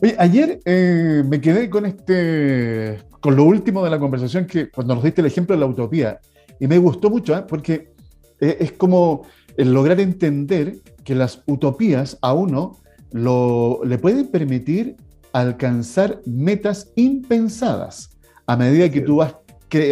Oye, 0.00 0.14
ayer 0.18 0.60
eh, 0.64 1.24
me 1.26 1.40
quedé 1.40 1.68
con 1.68 1.84
este, 1.84 2.98
con 3.20 3.34
lo 3.34 3.44
último 3.44 3.82
de 3.82 3.90
la 3.90 3.98
conversación 3.98 4.46
que 4.46 4.70
cuando 4.70 4.94
nos 4.94 5.02
diste 5.02 5.22
el 5.22 5.26
ejemplo 5.26 5.56
de 5.56 5.60
la 5.60 5.66
utopía 5.66 6.20
y 6.60 6.68
me 6.68 6.78
gustó 6.78 7.10
mucho, 7.10 7.36
¿eh? 7.36 7.44
porque 7.48 7.92
eh, 8.40 8.58
es 8.60 8.72
como 8.72 9.26
lograr 9.56 9.98
entender 9.98 10.76
que 11.02 11.16
las 11.16 11.42
utopías 11.46 12.16
a 12.22 12.32
uno 12.32 12.78
lo, 13.10 13.80
le 13.84 13.98
pueden 13.98 14.28
permitir 14.28 14.94
alcanzar 15.32 16.20
metas 16.26 16.92
impensadas 16.94 18.10
a 18.46 18.56
medida 18.56 18.88
que 18.90 19.00
tú 19.00 19.16
vas 19.16 19.34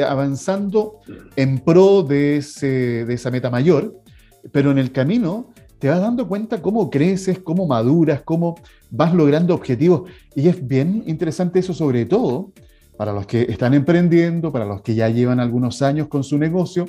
avanzando 0.09 1.01
en 1.35 1.59
pro 1.59 2.03
de, 2.03 2.37
ese, 2.37 3.05
de 3.05 3.15
esa 3.15 3.31
meta 3.31 3.51
mayor, 3.51 4.01
pero 4.53 4.71
en 4.71 4.79
el 4.79 4.93
camino 4.93 5.53
te 5.79 5.89
vas 5.89 6.01
dando 6.01 6.27
cuenta 6.27 6.63
cómo 6.63 6.91
creces, 6.91 7.39
cómo 7.39 7.67
maduras, 7.67 8.23
cómo 8.23 8.59
vas 8.91 9.15
logrando 9.15 9.55
objetivos. 9.55 10.09
Y 10.35 10.49
es 10.49 10.67
bien 10.67 11.03
interesante 11.07 11.59
eso 11.59 11.75
sobre 11.75 12.07
todo 12.07 12.53
para 12.97 13.13
los 13.13 13.27
que 13.27 13.43
están 13.43 13.75
emprendiendo, 13.75 14.51
para 14.51 14.65
los 14.65 14.81
que 14.81 14.95
ya 14.95 15.09
llevan 15.09 15.41
algunos 15.41 15.83
años 15.83 16.09
con 16.09 16.25
su 16.25 16.39
negocio. 16.39 16.87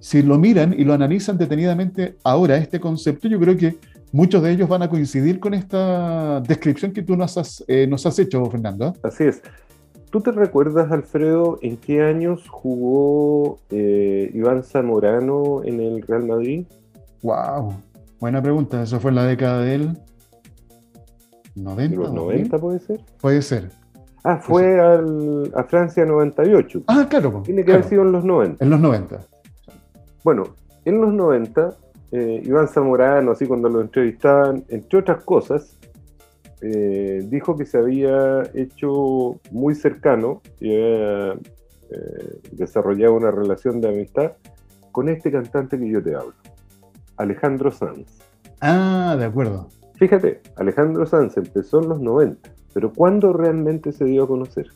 Si 0.00 0.22
lo 0.22 0.38
miran 0.38 0.74
y 0.76 0.84
lo 0.84 0.92
analizan 0.92 1.38
detenidamente 1.38 2.16
ahora, 2.24 2.56
este 2.56 2.80
concepto, 2.80 3.28
yo 3.28 3.38
creo 3.38 3.56
que 3.56 3.76
muchos 4.12 4.42
de 4.42 4.52
ellos 4.52 4.68
van 4.68 4.82
a 4.82 4.90
coincidir 4.90 5.40
con 5.40 5.54
esta 5.54 6.40
descripción 6.40 6.92
que 6.92 7.02
tú 7.02 7.16
nos 7.16 7.38
has, 7.38 7.64
eh, 7.68 7.86
nos 7.86 8.04
has 8.04 8.18
hecho, 8.18 8.44
Fernando. 8.50 8.94
Así 9.02 9.24
es. 9.24 9.40
¿Tú 10.10 10.20
te 10.20 10.30
recuerdas, 10.30 10.92
Alfredo, 10.92 11.58
en 11.62 11.76
qué 11.76 12.02
años 12.02 12.48
jugó 12.48 13.58
eh, 13.70 14.30
Iván 14.32 14.62
Zamorano 14.62 15.64
en 15.64 15.80
el 15.80 16.02
Real 16.02 16.24
Madrid? 16.24 16.66
Wow, 17.22 17.74
buena 18.20 18.42
pregunta. 18.42 18.82
Eso 18.82 19.00
fue 19.00 19.10
en 19.10 19.16
la 19.16 19.24
década 19.24 19.60
del 19.60 19.98
90. 21.54 21.96
¿Los 21.96 22.12
90 22.12 22.58
puede 22.58 22.78
ser? 22.80 23.00
Puede 23.20 23.42
ser. 23.42 23.70
Ah, 24.22 24.38
fue 24.38 24.80
al, 24.80 25.52
a 25.54 25.64
Francia 25.64 26.04
98. 26.04 26.84
Ah, 26.86 27.06
claro. 27.08 27.42
Tiene 27.44 27.64
que 27.64 27.72
haber 27.72 27.84
sido 27.84 28.02
en 28.02 28.12
los 28.12 28.24
90. 28.24 28.64
En 28.64 28.70
los 28.70 28.80
90. 28.80 29.20
Bueno, 30.22 30.44
en 30.84 31.00
los 31.00 31.12
90 31.12 31.76
eh, 32.16 32.42
Iván 32.44 32.68
Zamorano, 32.68 33.32
así 33.32 33.44
cuando 33.44 33.68
lo 33.68 33.80
entrevistaban, 33.80 34.64
entre 34.68 35.00
otras 35.00 35.24
cosas, 35.24 35.76
eh, 36.60 37.26
dijo 37.28 37.56
que 37.56 37.66
se 37.66 37.76
había 37.76 38.44
hecho 38.54 39.40
muy 39.50 39.74
cercano 39.74 40.40
y 40.60 40.72
había 40.72 41.32
eh, 41.32 42.40
desarrollado 42.52 43.14
una 43.14 43.32
relación 43.32 43.80
de 43.80 43.88
amistad 43.88 44.32
con 44.92 45.08
este 45.08 45.32
cantante 45.32 45.76
que 45.76 45.88
yo 45.88 46.00
te 46.00 46.14
hablo, 46.14 46.34
Alejandro 47.16 47.70
Sanz. 47.70 48.20
Ah, 48.60 49.16
de 49.18 49.24
acuerdo. 49.24 49.68
Fíjate, 49.94 50.40
Alejandro 50.56 51.06
Sanz 51.06 51.36
empezó 51.36 51.82
en 51.82 51.88
los 51.88 52.00
90, 52.00 52.50
pero 52.72 52.92
¿cuándo 52.92 53.32
realmente 53.32 53.92
se 53.92 54.04
dio 54.04 54.24
a 54.24 54.28
conocer? 54.28 54.66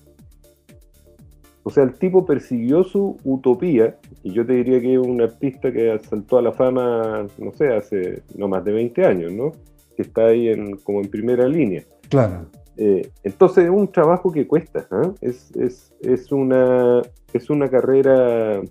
O 1.64 1.70
sea, 1.70 1.84
el 1.84 1.94
tipo 1.94 2.24
persiguió 2.24 2.82
su 2.82 3.18
utopía, 3.24 3.98
y 4.22 4.32
yo 4.32 4.46
te 4.46 4.54
diría 4.54 4.80
que 4.80 4.94
es 4.94 4.98
un 4.98 5.20
artista 5.20 5.70
que 5.70 5.98
saltó 6.08 6.38
a 6.38 6.42
la 6.42 6.52
fama, 6.52 7.26
no 7.36 7.52
sé, 7.52 7.74
hace 7.74 8.22
no 8.36 8.48
más 8.48 8.64
de 8.64 8.72
20 8.72 9.04
años, 9.04 9.32
¿no? 9.32 9.52
Que 9.94 10.02
está 10.02 10.26
ahí 10.26 10.48
en, 10.48 10.76
como 10.78 11.00
en 11.00 11.10
primera 11.10 11.46
línea. 11.46 11.82
Claro. 12.08 12.46
Eh, 12.80 13.10
entonces 13.24 13.64
es 13.64 13.70
un 13.70 13.90
trabajo 13.90 14.30
que 14.30 14.46
cuesta, 14.46 14.86
¿eh? 14.90 15.10
es, 15.20 15.50
es, 15.56 15.92
es, 16.00 16.30
una, 16.30 17.02
es 17.32 17.50
una 17.50 17.68
carrera 17.68 18.62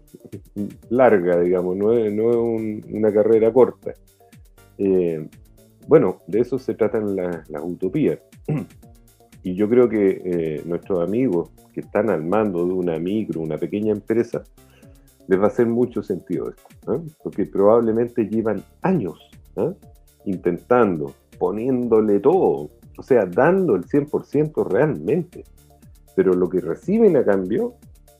larga, 0.89 1.41
digamos, 1.41 1.75
no 1.75 1.91
es, 1.91 2.13
no 2.13 2.29
es 2.29 2.35
un, 2.37 2.85
una 2.89 3.11
carrera 3.11 3.51
corta. 3.51 3.93
Eh, 4.77 5.27
bueno, 5.87 6.21
de 6.25 6.39
eso 6.39 6.57
se 6.57 6.73
tratan 6.73 7.17
las 7.17 7.49
la 7.49 7.61
utopías. 7.61 8.19
Y 9.43 9.55
yo 9.55 9.69
creo 9.69 9.87
que 9.87 10.21
eh, 10.25 10.61
nuestros 10.65 10.99
amigos 10.99 11.51
que 11.71 11.79
están 11.79 12.09
al 12.09 12.25
mando 12.25 12.65
de 12.65 12.73
una 12.73 12.99
micro, 12.99 13.39
una 13.39 13.57
pequeña 13.57 13.93
empresa, 13.93 14.43
les 15.27 15.39
va 15.39 15.45
a 15.45 15.47
hacer 15.47 15.67
mucho 15.67 16.03
sentido 16.03 16.49
esto, 16.49 16.93
¿eh? 16.93 17.01
porque 17.23 17.45
probablemente 17.45 18.25
llevan 18.25 18.61
años 18.81 19.29
¿eh? 19.55 19.73
intentando, 20.25 21.13
poniéndole 21.37 22.19
todo, 22.19 22.69
o 22.97 23.03
sea, 23.03 23.25
dando 23.25 23.75
el 23.75 23.85
100% 23.85 24.67
realmente, 24.67 25.43
pero 26.15 26.33
lo 26.33 26.49
que 26.49 26.59
reciben 26.59 27.15
a 27.17 27.23
cambio 27.23 27.75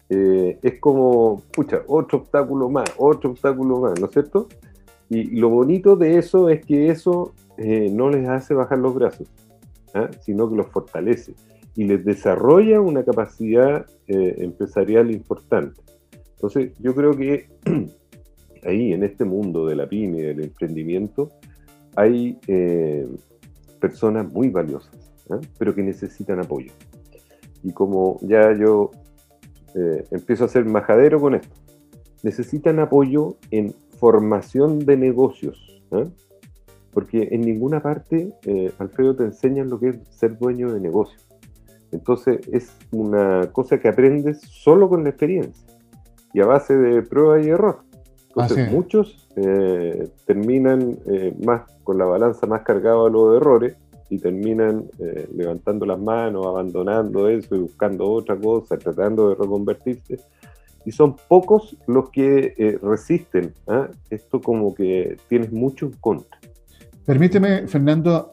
es 0.09 0.79
como, 0.79 1.41
pucha, 1.51 1.81
otro 1.87 2.19
obstáculo 2.19 2.69
más, 2.69 2.89
otro 2.97 3.31
obstáculo 3.31 3.81
más, 3.81 3.99
¿no 3.99 4.05
es 4.05 4.13
cierto? 4.13 4.47
Y 5.09 5.37
lo 5.37 5.49
bonito 5.49 5.97
de 5.97 6.17
eso 6.17 6.47
es 6.47 6.65
que 6.65 6.87
eso 6.87 7.33
no 7.57 8.09
les 8.09 8.29
hace 8.29 8.53
bajar 8.53 8.77
los 8.77 8.95
brazos, 8.95 9.27
¿ah? 9.93 10.09
sino 10.21 10.49
que 10.49 10.55
los 10.55 10.67
fortalece 10.67 11.33
y 11.77 11.83
les 11.83 12.03
desarrolla 12.03 12.81
una 12.81 13.05
capacidad 13.05 13.85
eh, 14.07 14.35
empresarial 14.39 15.11
importante. 15.11 15.79
Entonces, 16.33 16.71
yo 16.79 16.95
creo 16.95 17.11
que 17.15 17.49
ahí, 18.65 18.93
en 18.93 19.03
este 19.03 19.25
mundo 19.25 19.67
de 19.67 19.75
la 19.75 19.87
pyme 19.87 20.23
del 20.23 20.43
emprendimiento, 20.43 21.29
hay 21.95 22.39
eh, 22.47 23.07
personas 23.79 24.31
muy 24.31 24.49
valiosas, 24.49 24.95
¿ah? 25.29 25.39
pero 25.57 25.73
que 25.73 25.83
necesitan 25.83 26.39
apoyo. 26.39 26.71
Y 27.63 27.71
como 27.71 28.17
ya 28.21 28.53
yo 28.53 28.91
eh, 29.75 30.03
empiezo 30.11 30.45
a 30.45 30.47
ser 30.47 30.65
majadero 30.65 31.19
con 31.19 31.35
esto, 31.35 31.55
necesitan 32.23 32.79
apoyo 32.79 33.37
en 33.51 33.73
formación 33.99 34.79
de 34.79 34.97
negocios. 34.97 35.81
¿ah? 35.91 36.03
porque 36.97 37.27
en 37.29 37.41
ninguna 37.41 37.79
parte, 37.79 38.33
eh, 38.47 38.71
Alfredo, 38.79 39.15
te 39.15 39.23
enseñan 39.23 39.69
lo 39.69 39.79
que 39.79 39.89
es 39.89 39.99
ser 40.09 40.35
dueño 40.35 40.73
de 40.73 40.79
negocio. 40.79 41.19
Entonces 41.91 42.39
es 42.51 42.75
una 42.89 43.51
cosa 43.51 43.79
que 43.79 43.87
aprendes 43.87 44.41
solo 44.41 44.89
con 44.89 45.03
la 45.03 45.11
experiencia 45.11 45.67
y 46.33 46.41
a 46.41 46.47
base 46.47 46.75
de 46.75 47.03
prueba 47.03 47.39
y 47.39 47.49
error. 47.49 47.83
Entonces 48.29 48.71
muchos 48.71 49.26
eh, 49.39 50.10
terminan 50.26 50.97
eh, 51.06 51.32
más 51.45 51.71
con 51.84 52.00
la 52.00 52.06
balanza 52.06 52.47
más 52.47 52.63
cargada 52.63 53.06
a 53.06 53.10
los 53.10 53.38
errores 53.38 53.76
y 54.10 54.17
terminan 54.17 54.86
levantando 55.36 55.86
las 55.86 56.00
manos, 56.00 56.47
abandonando 56.47 57.28
eso 57.28 57.56
y 57.56 57.60
buscando 57.60 58.10
otra 58.10 58.38
cosa, 58.38 58.78
tratando 58.78 59.30
de 59.30 59.36
reconvertirse. 59.36 60.17
Y 60.86 60.91
son 60.91 61.17
pocos 61.28 61.76
los 61.88 62.10
que 62.10 62.80
resisten. 62.82 63.54
¿ah? 63.67 63.89
Esto 64.10 64.39
como 64.39 64.73
que 64.73 65.17
tienes 65.28 65.52
mucho 65.52 65.88
en 65.88 65.91
contra. 66.00 66.39
Permíteme, 67.06 67.67
Fernando, 67.67 68.32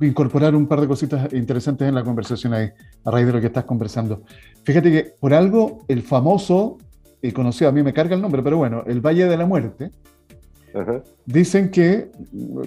incorporar 0.00 0.54
un 0.54 0.68
par 0.68 0.80
de 0.80 0.86
cositas 0.86 1.32
interesantes 1.32 1.88
en 1.88 1.94
la 1.96 2.04
conversación 2.04 2.54
ahí, 2.54 2.70
a 3.04 3.10
raíz 3.10 3.26
de 3.26 3.32
lo 3.32 3.40
que 3.40 3.48
estás 3.48 3.64
conversando. 3.64 4.22
Fíjate 4.62 4.92
que 4.92 5.12
por 5.18 5.34
algo 5.34 5.84
el 5.88 6.02
famoso, 6.02 6.78
y 7.20 7.32
conocido, 7.32 7.70
a 7.70 7.72
mí 7.72 7.82
me 7.82 7.92
carga 7.92 8.14
el 8.14 8.22
nombre, 8.22 8.42
pero 8.42 8.58
bueno, 8.58 8.84
el 8.86 9.00
Valle 9.00 9.26
de 9.26 9.36
la 9.36 9.46
Muerte, 9.46 9.90
dicen 11.24 11.70
que, 11.70 12.10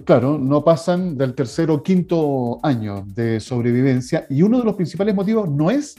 claro, 0.05 0.37
no 0.37 0.63
pasan 0.63 1.17
del 1.17 1.33
tercer 1.35 1.69
o 1.71 1.83
quinto 1.83 2.59
año 2.63 3.05
de 3.05 3.39
sobrevivencia 3.39 4.25
y 4.29 4.41
uno 4.41 4.59
de 4.59 4.65
los 4.65 4.75
principales 4.75 5.13
motivos 5.13 5.49
no 5.49 5.69
es 5.69 5.95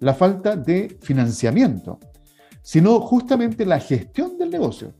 la 0.00 0.14
falta 0.14 0.56
de 0.56 0.96
financiamiento, 1.00 1.98
sino 2.62 3.00
justamente 3.00 3.64
la 3.64 3.78
gestión 3.78 4.36
del 4.38 4.50
negocio. 4.50 4.92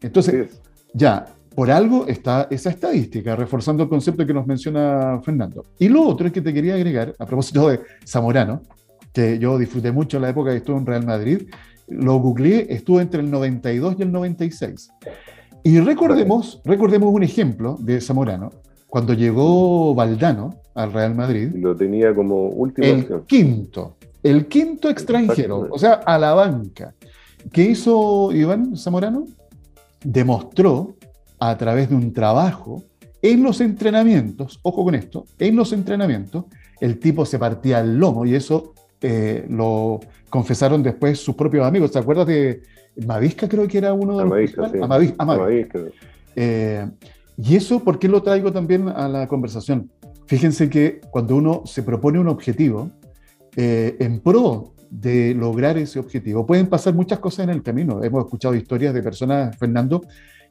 Entonces, 0.00 0.60
ya, 0.92 1.26
por 1.54 1.70
algo 1.70 2.06
está 2.06 2.48
esa 2.50 2.70
estadística, 2.70 3.36
reforzando 3.36 3.82
el 3.84 3.88
concepto 3.88 4.26
que 4.26 4.34
nos 4.34 4.46
menciona 4.46 5.20
Fernando. 5.22 5.64
Y 5.78 5.88
lo 5.88 6.02
otro 6.02 6.26
es 6.26 6.32
que 6.32 6.40
te 6.40 6.52
quería 6.52 6.74
agregar, 6.74 7.14
a 7.18 7.26
propósito 7.26 7.68
de 7.68 7.80
Zamorano, 8.06 8.62
que 9.12 9.38
yo 9.38 9.58
disfruté 9.58 9.92
mucho 9.92 10.16
en 10.16 10.22
la 10.22 10.30
época 10.30 10.50
que 10.50 10.58
estuve 10.58 10.78
en 10.78 10.86
Real 10.86 11.06
Madrid, 11.06 11.42
lo 11.88 12.16
googleé, 12.16 12.66
estuvo 12.70 13.00
entre 13.00 13.20
el 13.20 13.30
92 13.30 13.96
y 13.98 14.02
el 14.02 14.12
96. 14.12 14.90
Y 15.64 15.78
recordemos, 15.80 16.60
recordemos 16.64 17.14
un 17.14 17.22
ejemplo 17.22 17.76
de 17.80 18.00
Zamorano, 18.00 18.50
cuando 18.88 19.14
llegó 19.14 19.94
Valdano 19.94 20.54
al 20.74 20.92
Real 20.92 21.14
Madrid. 21.14 21.50
Lo 21.54 21.76
tenía 21.76 22.14
como 22.14 22.48
último. 22.48 22.86
El 22.86 23.22
quinto, 23.26 23.96
el 24.22 24.46
quinto 24.46 24.90
extranjero, 24.90 25.68
o 25.70 25.78
sea, 25.78 25.94
a 25.94 26.18
la 26.18 26.34
banca. 26.34 26.94
¿Qué 27.52 27.62
hizo 27.62 28.32
Iván 28.32 28.76
Zamorano? 28.76 29.26
Demostró 30.04 30.96
a 31.38 31.56
través 31.56 31.88
de 31.90 31.94
un 31.94 32.12
trabajo 32.12 32.82
en 33.22 33.42
los 33.42 33.60
entrenamientos, 33.60 34.58
ojo 34.62 34.84
con 34.84 34.96
esto, 34.96 35.26
en 35.38 35.54
los 35.54 35.72
entrenamientos, 35.72 36.46
el 36.80 36.98
tipo 36.98 37.24
se 37.24 37.38
partía 37.38 37.78
el 37.78 37.96
lomo 37.96 38.26
y 38.26 38.34
eso 38.34 38.71
eh, 39.02 39.44
lo 39.48 40.00
confesaron 40.30 40.82
después 40.82 41.18
sus 41.18 41.34
propios 41.34 41.66
amigos. 41.66 41.90
¿Te 41.92 41.98
acuerdas 41.98 42.26
de 42.26 42.62
Mavisca? 43.06 43.48
Creo 43.48 43.66
que 43.68 43.78
era 43.78 43.92
uno 43.92 44.18
de 44.18 44.24
los. 44.24 44.32
Amavisca, 44.32 44.70
sí. 44.70 44.78
Amavisca. 45.18 45.78
Eh, 46.36 46.86
Y 47.36 47.56
eso, 47.56 47.80
¿por 47.80 47.98
qué 47.98 48.08
lo 48.08 48.22
traigo 48.22 48.52
también 48.52 48.88
a 48.88 49.08
la 49.08 49.26
conversación? 49.26 49.90
Fíjense 50.26 50.68
que 50.68 51.00
cuando 51.10 51.36
uno 51.36 51.62
se 51.64 51.82
propone 51.82 52.18
un 52.18 52.28
objetivo, 52.28 52.90
eh, 53.56 53.96
en 53.98 54.20
pro 54.20 54.74
de 54.90 55.34
lograr 55.34 55.78
ese 55.78 55.98
objetivo, 55.98 56.44
pueden 56.46 56.66
pasar 56.66 56.94
muchas 56.94 57.18
cosas 57.18 57.44
en 57.44 57.50
el 57.50 57.62
camino. 57.62 58.02
Hemos 58.04 58.24
escuchado 58.24 58.54
historias 58.54 58.92
de 58.92 59.02
personas, 59.02 59.56
Fernando, 59.56 60.02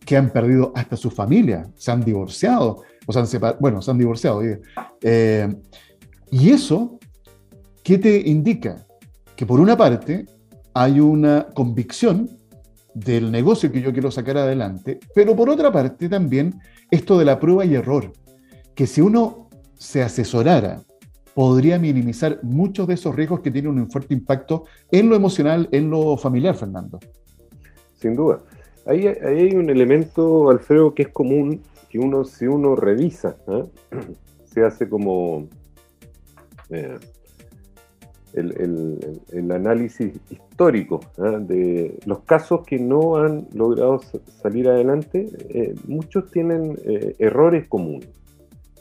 que 0.03 0.17
han 0.17 0.31
perdido 0.31 0.71
hasta 0.75 0.97
su 0.97 1.11
familia, 1.11 1.67
se 1.75 1.91
han 1.91 2.03
divorciado, 2.03 2.81
o 3.05 3.13
se 3.13 3.19
han 3.19 3.27
separado, 3.27 3.59
bueno, 3.61 3.81
se 3.81 3.91
han 3.91 3.99
divorciado. 3.99 4.41
Eh, 5.01 5.55
y 6.31 6.49
eso, 6.49 6.97
¿qué 7.91 7.97
te 7.97 8.29
indica? 8.29 8.87
Que 9.35 9.45
por 9.45 9.59
una 9.59 9.75
parte 9.75 10.25
hay 10.73 11.01
una 11.01 11.47
convicción 11.53 12.29
del 12.93 13.29
negocio 13.29 13.69
que 13.69 13.81
yo 13.81 13.91
quiero 13.91 14.09
sacar 14.09 14.37
adelante, 14.37 14.97
pero 15.13 15.35
por 15.35 15.49
otra 15.49 15.73
parte 15.73 16.07
también 16.07 16.53
esto 16.89 17.19
de 17.19 17.25
la 17.25 17.37
prueba 17.37 17.65
y 17.65 17.75
error, 17.75 18.13
que 18.75 18.87
si 18.87 19.01
uno 19.01 19.49
se 19.77 20.01
asesorara, 20.01 20.81
podría 21.33 21.77
minimizar 21.79 22.39
muchos 22.43 22.87
de 22.87 22.93
esos 22.93 23.13
riesgos 23.13 23.41
que 23.41 23.51
tienen 23.51 23.77
un 23.77 23.91
fuerte 23.91 24.13
impacto 24.13 24.63
en 24.89 25.09
lo 25.09 25.17
emocional, 25.17 25.67
en 25.73 25.89
lo 25.89 26.15
familiar, 26.15 26.55
Fernando. 26.55 26.97
Sin 27.99 28.15
duda. 28.15 28.39
Ahí, 28.85 29.05
hay 29.05 29.53
un 29.53 29.69
elemento, 29.69 30.49
Alfredo, 30.49 30.93
que 30.93 31.01
es 31.01 31.09
común, 31.09 31.61
que 31.89 31.99
uno, 31.99 32.23
si 32.23 32.47
uno 32.47 32.73
revisa, 32.77 33.35
¿eh? 33.49 33.65
se 34.45 34.63
hace 34.63 34.87
como 34.87 35.49
eh, 36.69 36.97
el, 38.33 39.51
análisis 39.51 40.13
histórico 40.29 40.99
¿eh? 41.17 41.37
de 41.41 41.99
los 42.05 42.19
casos 42.19 42.65
que 42.65 42.79
no 42.79 43.17
han 43.17 43.47
logrado 43.53 43.99
salir 44.41 44.69
adelante, 44.69 45.29
muchos 45.87 46.29
tienen 46.31 46.77
errores 47.19 47.67
comunes. 47.67 48.09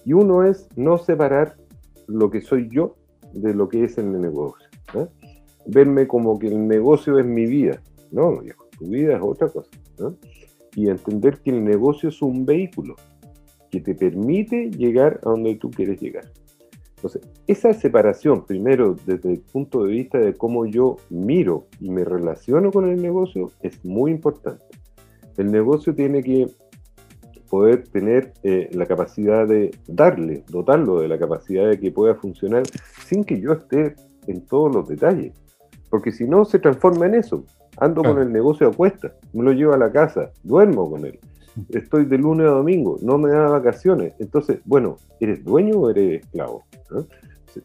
Y 0.04 0.12
uno 0.12 0.44
es 0.44 0.68
no 0.76 0.98
separar 0.98 1.56
lo 2.06 2.30
que 2.30 2.40
soy 2.40 2.68
yo 2.70 2.96
de 3.32 3.54
lo 3.54 3.68
que 3.68 3.84
es 3.84 3.98
el 3.98 4.20
negocio. 4.20 4.66
Verme 5.66 6.06
como 6.06 6.38
que 6.38 6.48
el 6.48 6.66
negocio 6.66 7.18
es 7.18 7.26
mi 7.26 7.46
vida. 7.46 7.80
No, 8.10 8.40
tu 8.78 8.86
vida 8.86 9.16
es 9.16 9.22
otra 9.22 9.48
cosa. 9.48 9.70
Y 10.74 10.88
entender 10.88 11.38
que 11.38 11.50
el 11.50 11.64
negocio 11.64 12.08
es 12.08 12.22
un 12.22 12.44
vehículo 12.44 12.96
que 13.70 13.80
te 13.80 13.94
permite 13.94 14.70
llegar 14.70 15.20
a 15.24 15.30
donde 15.30 15.54
tú 15.56 15.70
quieres 15.70 16.00
llegar. 16.00 16.24
Entonces, 17.00 17.22
esa 17.46 17.72
separación, 17.72 18.44
primero 18.44 18.94
desde 19.06 19.32
el 19.32 19.40
punto 19.40 19.84
de 19.84 19.92
vista 19.92 20.18
de 20.18 20.34
cómo 20.34 20.66
yo 20.66 20.96
miro 21.08 21.64
y 21.80 21.88
me 21.90 22.04
relaciono 22.04 22.70
con 22.70 22.90
el 22.90 23.00
negocio, 23.00 23.50
es 23.62 23.82
muy 23.86 24.10
importante. 24.10 24.62
El 25.38 25.50
negocio 25.50 25.94
tiene 25.94 26.22
que 26.22 26.48
poder 27.48 27.84
tener 27.88 28.34
eh, 28.42 28.68
la 28.72 28.84
capacidad 28.84 29.48
de 29.48 29.70
darle, 29.86 30.44
dotarlo 30.50 31.00
de 31.00 31.08
la 31.08 31.18
capacidad 31.18 31.70
de 31.70 31.80
que 31.80 31.90
pueda 31.90 32.16
funcionar 32.16 32.64
sin 33.06 33.24
que 33.24 33.40
yo 33.40 33.52
esté 33.54 33.94
en 34.26 34.42
todos 34.44 34.74
los 34.74 34.86
detalles. 34.86 35.32
Porque 35.88 36.12
si 36.12 36.26
no, 36.26 36.44
se 36.44 36.58
transforma 36.58 37.06
en 37.06 37.14
eso. 37.14 37.44
Ando 37.78 38.02
con 38.02 38.18
el 38.18 38.30
negocio 38.30 38.68
a 38.68 38.72
cuesta, 38.74 39.14
me 39.32 39.42
lo 39.42 39.52
llevo 39.52 39.72
a 39.72 39.78
la 39.78 39.90
casa, 39.90 40.32
duermo 40.42 40.90
con 40.90 41.06
él. 41.06 41.18
Estoy 41.70 42.04
de 42.04 42.18
lunes 42.18 42.46
a 42.46 42.50
domingo, 42.50 42.98
no 43.02 43.18
me 43.18 43.30
da 43.30 43.48
vacaciones. 43.48 44.14
Entonces, 44.18 44.60
bueno, 44.64 44.96
¿eres 45.18 45.44
dueño 45.44 45.80
o 45.80 45.90
eres 45.90 46.22
esclavo? 46.22 46.64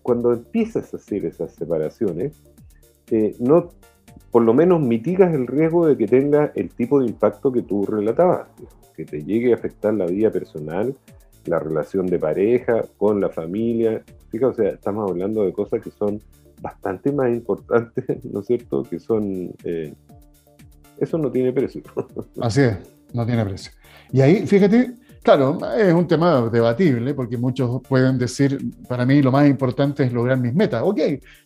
Cuando 0.02 0.34
empiezas 0.34 0.94
a 0.94 0.98
hacer 0.98 1.26
esas 1.26 1.54
separaciones, 1.54 2.42
eh, 3.12 3.36
no, 3.40 3.70
por 4.32 4.44
lo 4.44 4.54
menos 4.54 4.82
mitigas 4.82 5.34
el 5.34 5.48
riesgo 5.48 5.88
de 5.88 5.98
que 5.98 6.08
tenga 6.08 6.52
el 6.56 6.70
tipo 6.70 7.00
de 7.00 7.08
impacto 7.08 7.52
que 7.52 7.62
tú 7.62 7.86
relatabas, 7.86 8.48
que 8.96 9.06
te 9.06 9.24
llegue 9.24 9.52
a 9.52 9.56
afectar 9.56 9.94
la 9.94 10.06
vida 10.06 10.32
personal, 10.32 10.96
la 11.46 11.60
relación 11.60 12.08
de 12.08 12.18
pareja, 12.18 12.84
con 12.98 13.22
la 13.22 13.30
familia. 13.30 14.04
Fíjate, 14.30 14.46
o 14.46 14.54
sea, 14.54 14.70
estamos 14.72 15.10
hablando 15.10 15.44
de 15.46 15.54
cosas 15.54 15.82
que 15.82 15.92
son 15.92 16.20
bastante 16.62 17.12
más 17.12 17.30
importantes, 17.30 18.26
¿no 18.26 18.40
es 18.40 18.48
cierto? 18.48 18.84
Que 18.84 19.00
son... 19.00 19.54
Eh, 19.64 19.94
eso 20.98 21.18
no 21.18 21.30
tiene 21.30 21.52
precio. 21.52 21.84
Así 22.40 22.62
es, 22.62 22.78
no 23.16 23.26
tiene 23.26 23.46
precio. 23.46 23.72
Y 24.12 24.22
ahí, 24.22 24.46
fíjate, 24.46 24.96
claro, 25.24 25.58
es 25.76 25.94
un 25.94 26.08
tema 26.08 26.50
debatible, 26.50 27.14
porque 27.14 27.38
muchos 27.38 27.82
pueden 27.88 28.18
decir, 28.18 28.60
para 28.88 29.06
mí 29.06 29.22
lo 29.22 29.32
más 29.32 29.48
importante 29.48 30.04
es 30.04 30.14
lograr 30.14 30.38
mis 30.40 30.54
metas. 30.54 30.84
Ok, 30.86 31.00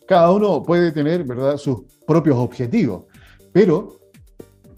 cada 0.06 0.30
uno 0.30 0.62
puede 0.62 0.92
tener, 0.92 1.24
¿verdad?, 1.24 1.56
sus 1.56 1.82
propios 2.06 2.36
objetivos, 2.36 3.04
pero 3.52 4.00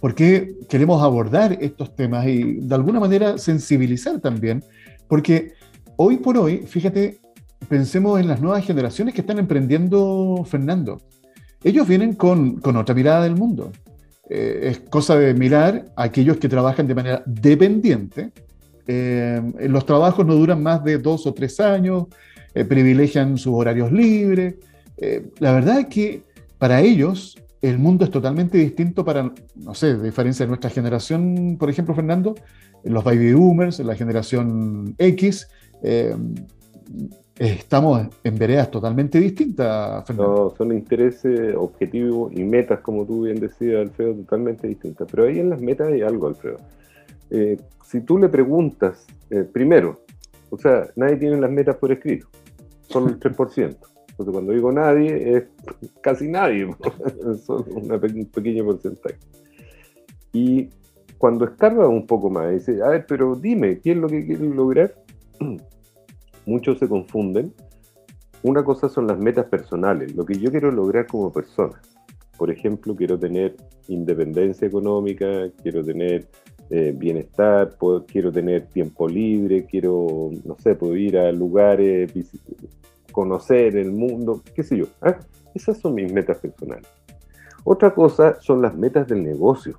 ¿por 0.01 0.15
qué 0.15 0.57
queremos 0.69 1.03
abordar 1.03 1.57
estos 1.61 1.95
temas 1.95 2.27
y 2.27 2.61
de 2.61 2.75
alguna 2.75 3.01
manera 3.01 3.39
sensibilizar 3.39 4.21
también? 4.21 4.63
Porque 5.09 5.53
hoy 5.97 6.19
por 6.19 6.39
hoy, 6.39 6.59
fíjate, 6.67 7.21
pensemos 7.69 8.21
en 8.21 8.29
las 8.29 8.41
nuevas 8.41 8.65
generaciones 8.65 9.15
que 9.15 9.21
están 9.21 9.39
emprendiendo, 9.39 10.45
Fernando. 10.47 11.01
Ellos 11.65 11.87
vienen 11.87 12.15
con, 12.15 12.61
otra 12.77 12.95
mirada 12.95 13.23
del 13.23 13.37
mundo. 13.37 13.71
Eh, 14.35 14.71
es 14.71 14.79
cosa 14.89 15.19
de 15.19 15.35
mirar 15.35 15.85
a 15.95 16.05
aquellos 16.05 16.39
que 16.39 16.49
trabajan 16.49 16.87
de 16.87 16.95
manera 16.95 17.23
dependiente. 17.27 18.31
Eh, 18.87 19.43
los 19.69 19.85
trabajos 19.85 20.25
no 20.25 20.35
duran 20.35 20.63
más 20.63 20.83
de 20.83 20.97
dos 20.97 21.27
o 21.27 21.35
tres 21.35 21.61
años, 21.61 22.07
eh, 22.55 22.65
privilegian 22.65 23.37
sus 23.37 23.53
horarios 23.53 23.93
libres. 23.93 24.55
la 25.39 25.53
verdad 25.53 25.81
es 25.81 25.87
que 25.87 26.23
para 26.59 26.81
ellos 26.81 27.37
el 27.61 27.79
mundo 27.79 28.05
es 28.05 28.11
totalmente 28.11 28.57
distinto 28.57 29.05
para, 29.05 29.33
no 29.57 29.75
sé, 29.75 29.99
diferencia 29.99 30.47
de 30.47 30.49
nuestra 30.49 30.71
generación, 30.71 31.57
por 31.59 31.69
ejemplo, 31.69 31.95
Fernando, 31.95 32.35
los 32.85 33.05
baby 33.05 33.35
boomers, 33.35 33.81
la 33.81 33.97
generación 33.97 34.95
X 34.97 35.49
estamos 37.51 38.07
en 38.23 38.39
veredas 38.39 38.71
totalmente 38.71 39.19
distintas, 39.19 40.07
Fernando. 40.07 40.35
No, 40.35 40.57
son 40.57 40.73
intereses, 40.73 41.55
objetivos 41.57 42.33
y 42.33 42.45
metas, 42.45 42.81
como 42.81 43.05
tú 43.05 43.23
bien 43.23 43.41
decías, 43.41 43.81
Alfredo, 43.81 44.15
totalmente 44.15 44.69
distintas. 44.69 45.09
Pero 45.11 45.25
ahí 45.25 45.41
en 45.41 45.51
las 45.51 45.61
metas 45.61 45.89
hay 45.89 46.03
algo, 46.03 46.29
Alfredo. 46.29 46.59
Eh, 47.31 47.57
si 47.85 48.01
tú 48.03 48.19
le 48.19 48.29
preguntas, 48.29 49.07
eh, 49.31 49.45
primero, 49.51 50.03
o 50.51 50.59
sea, 50.59 50.89
nadie 50.95 51.17
tiene 51.17 51.41
las 51.41 51.51
metas 51.51 51.77
por 51.77 51.91
escrito, 51.91 52.29
solo 52.83 53.09
el 53.09 53.19
3%. 53.19 53.77
Entonces, 54.11 54.33
cuando 54.33 54.53
digo 54.53 54.71
nadie, 54.71 55.37
es 55.37 55.45
casi 56.01 56.29
nadie, 56.29 56.69
son 57.45 57.65
un 57.75 58.27
pequeño 58.27 58.65
porcentaje. 58.65 59.17
Y 60.33 60.71
cuando 61.19 61.45
escarba 61.45 61.89
un 61.89 62.07
poco 62.07 62.31
más, 62.31 62.53
dice, 62.53 62.83
a 62.83 62.89
ver, 62.89 63.07
pero 63.07 63.35
dime, 63.35 63.81
¿qué 63.81 63.93
es 63.93 63.97
lo 63.97 64.09
que 64.09 64.25
quieres 64.25 64.55
lograr? 64.55 64.95
muchos 66.47 66.79
se 66.79 66.89
confunden. 66.89 67.53
Una 68.43 68.65
cosa 68.65 68.89
son 68.89 69.07
las 69.07 69.19
metas 69.19 69.47
personales, 69.47 70.15
lo 70.17 70.25
que 70.25 70.39
yo 70.39 70.51
quiero 70.51 70.71
lograr 70.71 71.07
como 71.07 71.33
persona. 71.33 71.81
Por 72.37 72.51
ejemplo, 72.51 72.97
quiero 72.97 73.19
tener 73.19 73.57
independencia 73.89 74.67
económica, 74.67 75.49
quiero 75.63 75.85
tener 75.85 76.29
eh, 76.71 76.93
bienestar, 76.97 77.77
quiero 78.07 78.33
tener 78.33 78.67
tiempo 78.67 79.07
libre, 79.07 79.67
quiero, 79.67 80.31
no 80.45 80.57
sé, 80.59 80.75
puedo 80.75 80.97
ir 80.97 81.19
a 81.19 81.31
lugares, 81.31 82.13
conocer 83.13 83.77
el 83.77 83.93
mundo, 83.93 84.43
qué 84.55 84.63
sé 84.63 84.79
yo. 84.79 84.87
¿ah? 85.03 85.19
Esas 85.55 85.79
son 85.79 85.95
mis 85.95 86.13
metas 86.13 86.39
personales. 86.39 86.89
Otra 87.65 87.95
cosa 87.95 88.41
son 88.41 88.61
las 88.63 88.77
metas 88.77 89.07
del 89.07 89.23
negocio. 89.23 89.79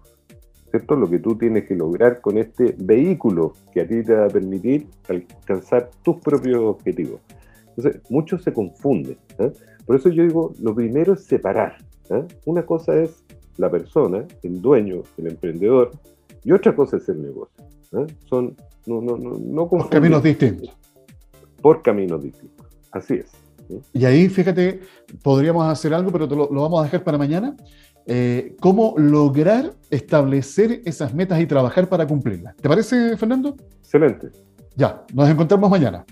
¿Cierto? 0.73 0.95
Lo 0.95 1.07
que 1.07 1.19
tú 1.19 1.35
tienes 1.37 1.67
que 1.67 1.75
lograr 1.75 2.19
con 2.19 2.39
este 2.39 2.75
vehículo 2.79 3.53
que 3.71 3.81
a 3.81 3.87
ti 3.87 4.01
te 4.01 4.15
va 4.15 4.25
a 4.25 4.27
permitir 4.27 4.87
alcanzar 5.07 5.91
tus 6.01 6.15
propios 6.15 6.61
objetivos. 6.61 7.21
Entonces, 7.67 8.01
muchos 8.09 8.41
se 8.41 8.51
confunden. 8.51 9.19
¿eh? 9.37 9.51
Por 9.85 9.97
eso 9.97 10.09
yo 10.09 10.23
digo, 10.23 10.51
lo 10.59 10.73
primero 10.73 11.13
es 11.13 11.25
separar. 11.25 11.77
¿eh? 12.09 12.25
Una 12.45 12.65
cosa 12.65 12.95
es 12.95 13.23
la 13.57 13.69
persona, 13.69 14.25
el 14.41 14.63
dueño, 14.63 15.03
el 15.19 15.27
emprendedor, 15.27 15.91
y 16.43 16.51
otra 16.51 16.75
cosa 16.75 16.97
es 16.97 17.07
el 17.07 17.21
negocio. 17.21 17.63
¿eh? 17.91 18.07
Son 18.25 18.55
no, 18.87 18.99
no, 18.99 19.15
no, 19.15 19.69
por 19.69 19.89
caminos 19.89 20.23
distintos. 20.23 20.75
Por 21.61 21.83
caminos 21.83 22.23
distintos. 22.23 22.65
Así 22.91 23.13
es. 23.13 23.31
Y 23.93 24.05
ahí, 24.05 24.27
fíjate, 24.27 24.81
podríamos 25.21 25.67
hacer 25.67 25.93
algo, 25.93 26.11
pero 26.11 26.25
lo, 26.25 26.49
lo 26.51 26.61
vamos 26.63 26.81
a 26.81 26.83
dejar 26.85 27.03
para 27.03 27.19
mañana. 27.19 27.55
Eh, 28.05 28.55
cómo 28.59 28.95
lograr 28.97 29.73
establecer 29.89 30.81
esas 30.85 31.13
metas 31.13 31.39
y 31.39 31.45
trabajar 31.45 31.87
para 31.87 32.05
cumplirlas. 32.05 32.55
¿Te 32.57 32.67
parece, 32.67 33.15
Fernando? 33.17 33.55
Excelente. 33.79 34.29
Ya, 34.75 35.03
nos 35.13 35.29
encontramos 35.29 35.69
mañana. 35.69 36.03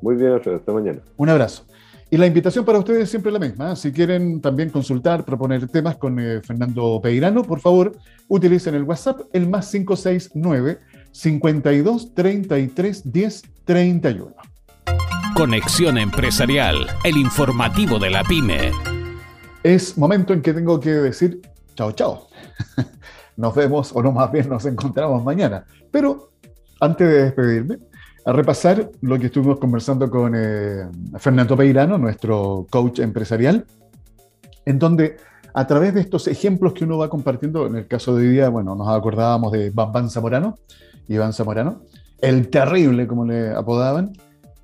Muy 0.00 0.16
bien, 0.16 0.32
hasta 0.34 0.72
mañana. 0.72 1.00
Un 1.16 1.28
abrazo. 1.28 1.64
Y 2.10 2.16
la 2.16 2.26
invitación 2.26 2.64
para 2.64 2.78
ustedes 2.78 3.02
es 3.02 3.10
siempre 3.10 3.30
la 3.30 3.38
misma. 3.38 3.76
Si 3.76 3.92
quieren 3.92 4.40
también 4.40 4.70
consultar, 4.70 5.24
proponer 5.24 5.68
temas 5.68 5.96
con 5.96 6.18
eh, 6.18 6.40
Fernando 6.42 7.00
Peirano, 7.02 7.42
por 7.42 7.60
favor, 7.60 7.92
utilicen 8.28 8.74
el 8.74 8.84
WhatsApp, 8.84 9.20
el 9.32 9.46
más 9.46 9.70
569 9.70 10.78
52 11.12 12.14
33 12.14 13.12
10 13.12 13.42
31. 13.64 14.34
Conexión 15.34 15.98
Empresarial, 15.98 16.86
el 17.04 17.16
informativo 17.18 17.98
de 17.98 18.10
la 18.10 18.24
pyme 18.24 18.72
es 19.62 19.98
momento 19.98 20.32
en 20.32 20.42
que 20.42 20.52
tengo 20.54 20.78
que 20.80 20.90
decir 20.90 21.40
chao, 21.78 21.92
chao. 21.92 22.28
Nos 23.36 23.54
vemos, 23.54 23.92
o 23.94 24.02
no 24.02 24.10
más 24.10 24.32
bien 24.32 24.48
nos 24.48 24.66
encontramos 24.66 25.22
mañana. 25.22 25.64
Pero 25.92 26.32
antes 26.80 27.08
de 27.08 27.22
despedirme, 27.26 27.78
a 28.24 28.32
repasar 28.32 28.90
lo 29.00 29.16
que 29.16 29.26
estuvimos 29.26 29.60
conversando 29.60 30.10
con 30.10 30.34
eh, 30.34 30.88
Fernando 31.18 31.56
Peirano, 31.56 31.98
nuestro 31.98 32.66
coach 32.68 32.98
empresarial, 32.98 33.64
en 34.64 34.78
donde 34.80 35.18
a 35.54 35.66
través 35.68 35.94
de 35.94 36.00
estos 36.00 36.26
ejemplos 36.26 36.72
que 36.72 36.82
uno 36.82 36.98
va 36.98 37.08
compartiendo, 37.08 37.68
en 37.68 37.76
el 37.76 37.86
caso 37.86 38.16
de 38.16 38.26
hoy 38.26 38.32
día, 38.32 38.48
bueno, 38.48 38.74
nos 38.74 38.88
acordábamos 38.88 39.52
de 39.52 39.70
Bambán 39.70 40.10
Zamorano, 40.10 40.56
Iván 41.06 41.32
Zamorano, 41.32 41.82
el 42.20 42.50
terrible, 42.50 43.06
como 43.06 43.24
le 43.24 43.50
apodaban, 43.50 44.14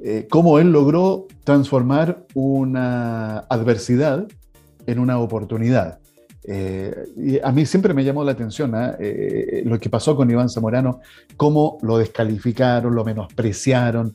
eh, 0.00 0.26
cómo 0.28 0.58
él 0.58 0.72
logró 0.72 1.28
transformar 1.44 2.26
una 2.34 3.38
adversidad 3.48 4.26
en 4.86 4.98
una 4.98 5.18
oportunidad. 5.18 5.98
Eh, 6.46 6.94
y 7.16 7.40
a 7.40 7.50
mí 7.52 7.64
siempre 7.64 7.94
me 7.94 8.04
llamó 8.04 8.22
la 8.22 8.32
atención 8.32 8.74
¿ah? 8.74 8.96
eh, 9.00 9.62
lo 9.64 9.80
que 9.80 9.88
pasó 9.88 10.14
con 10.14 10.30
Iván 10.30 10.50
Zamorano, 10.50 11.00
cómo 11.38 11.78
lo 11.80 11.96
descalificaron, 11.96 12.94
lo 12.94 13.04
menospreciaron, 13.04 14.14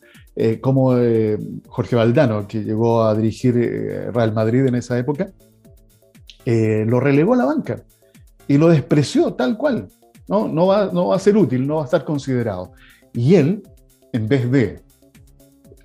cómo 0.62 0.96
Jorge 1.68 1.96
Valdano, 1.98 2.48
que 2.48 2.64
llegó 2.64 3.04
a 3.04 3.14
dirigir 3.14 3.56
Real 4.14 4.32
Madrid 4.32 4.68
en 4.68 4.76
esa 4.76 4.98
época, 4.98 5.34
lo 6.46 7.00
relegó 7.02 7.34
a 7.34 7.38
la 7.38 7.46
banca 7.46 7.84
y 8.48 8.58
lo 8.58 8.70
despreció 8.70 9.34
tal 9.34 9.58
cual. 9.58 9.90
No, 10.28 10.48
no, 10.48 10.68
va, 10.68 10.92
no 10.94 11.08
va 11.08 11.16
a 11.16 11.20
ser 11.20 11.36
útil, 11.36 11.66
no 11.68 11.76
va 11.76 11.82
a 11.82 11.86
estar 11.86 12.06
considerado. 12.06 12.72
Y 13.14 13.36
él, 13.36 13.64
en 14.14 14.28
vez 14.28 14.50
de 14.50 14.82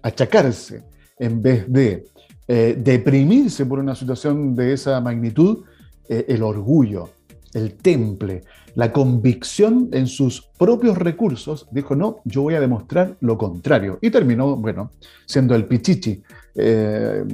achacarse, 0.02 0.82
en 1.18 1.42
vez 1.42 1.64
de 1.66 2.04
eh, 2.46 2.76
deprimirse 2.78 3.64
por 3.66 3.78
una 3.78 3.94
situación 3.94 4.54
de 4.54 4.74
esa 4.74 5.00
magnitud, 5.00 5.64
eh, 6.08 6.26
el 6.28 6.42
orgullo, 6.42 7.10
el 7.54 7.74
temple, 7.76 8.42
la 8.74 8.92
convicción 8.92 9.88
en 9.92 10.06
sus 10.06 10.42
propios 10.58 10.98
recursos, 10.98 11.66
dijo, 11.70 11.94
no, 11.94 12.20
yo 12.24 12.42
voy 12.42 12.54
a 12.54 12.60
demostrar 12.60 13.16
lo 13.20 13.38
contrario. 13.38 13.98
Y 14.02 14.10
terminó, 14.10 14.56
bueno, 14.56 14.90
siendo 15.26 15.54
el 15.54 15.66
Pichichi 15.66 16.22
eh, 16.56 17.24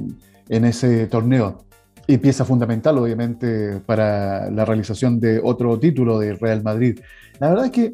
en 0.49 0.65
ese 0.65 1.07
torneo. 1.07 1.65
Y 2.07 2.17
pieza 2.17 2.45
fundamental, 2.45 2.97
obviamente, 2.97 3.79
para 3.85 4.49
la 4.51 4.65
realización 4.65 5.19
de 5.19 5.39
otro 5.43 5.77
título 5.79 6.19
de 6.19 6.33
Real 6.33 6.63
Madrid. 6.63 6.99
La 7.39 7.49
verdad 7.49 7.65
es 7.65 7.71
que 7.71 7.93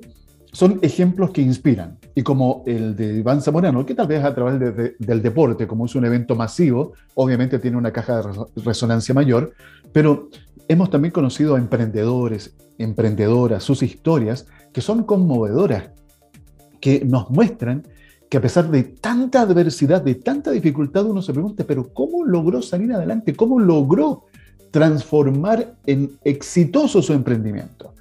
son 0.51 0.79
ejemplos 0.81 1.31
que 1.31 1.41
inspiran. 1.41 1.96
Y 2.17 2.23
como 2.23 2.63
el 2.65 2.95
de 2.95 3.17
Iván 3.17 3.43
Zamorano, 3.43 3.85
que 3.85 3.93
tal 3.93 4.07
vez 4.07 4.23
a 4.23 4.33
través 4.33 4.59
del 4.97 5.21
deporte, 5.21 5.67
como 5.67 5.85
es 5.85 5.93
un 5.93 6.03
evento 6.03 6.35
masivo, 6.35 6.93
obviamente 7.13 7.59
tiene 7.59 7.77
una 7.77 7.93
caja 7.93 8.23
de 8.23 8.63
resonancia 8.65 9.13
mayor, 9.13 9.53
pero 9.93 10.27
hemos 10.67 10.89
también 10.89 11.11
conocido 11.11 11.53
a 11.53 11.59
emprendedores, 11.59 12.55
emprendedoras, 12.79 13.63
sus 13.63 13.83
historias, 13.83 14.47
que 14.73 14.81
son 14.81 15.03
conmovedoras, 15.03 15.91
que 16.81 17.05
nos 17.05 17.29
muestran 17.29 17.83
que 18.31 18.37
a 18.37 18.41
pesar 18.41 18.71
de 18.71 18.81
tanta 18.81 19.41
adversidad, 19.41 20.01
de 20.01 20.15
tanta 20.15 20.49
dificultad, 20.49 21.05
uno 21.05 21.21
se 21.21 21.33
pregunta, 21.33 21.65
pero 21.67 21.93
¿cómo 21.93 22.25
logró 22.25 22.63
salir 22.63 22.93
adelante? 22.93 23.35
¿Cómo 23.35 23.59
logró 23.59 24.23
transformar 24.71 25.75
en 25.85 26.17
exitoso 26.23 27.03
su 27.03 27.13
emprendimiento? 27.13 27.93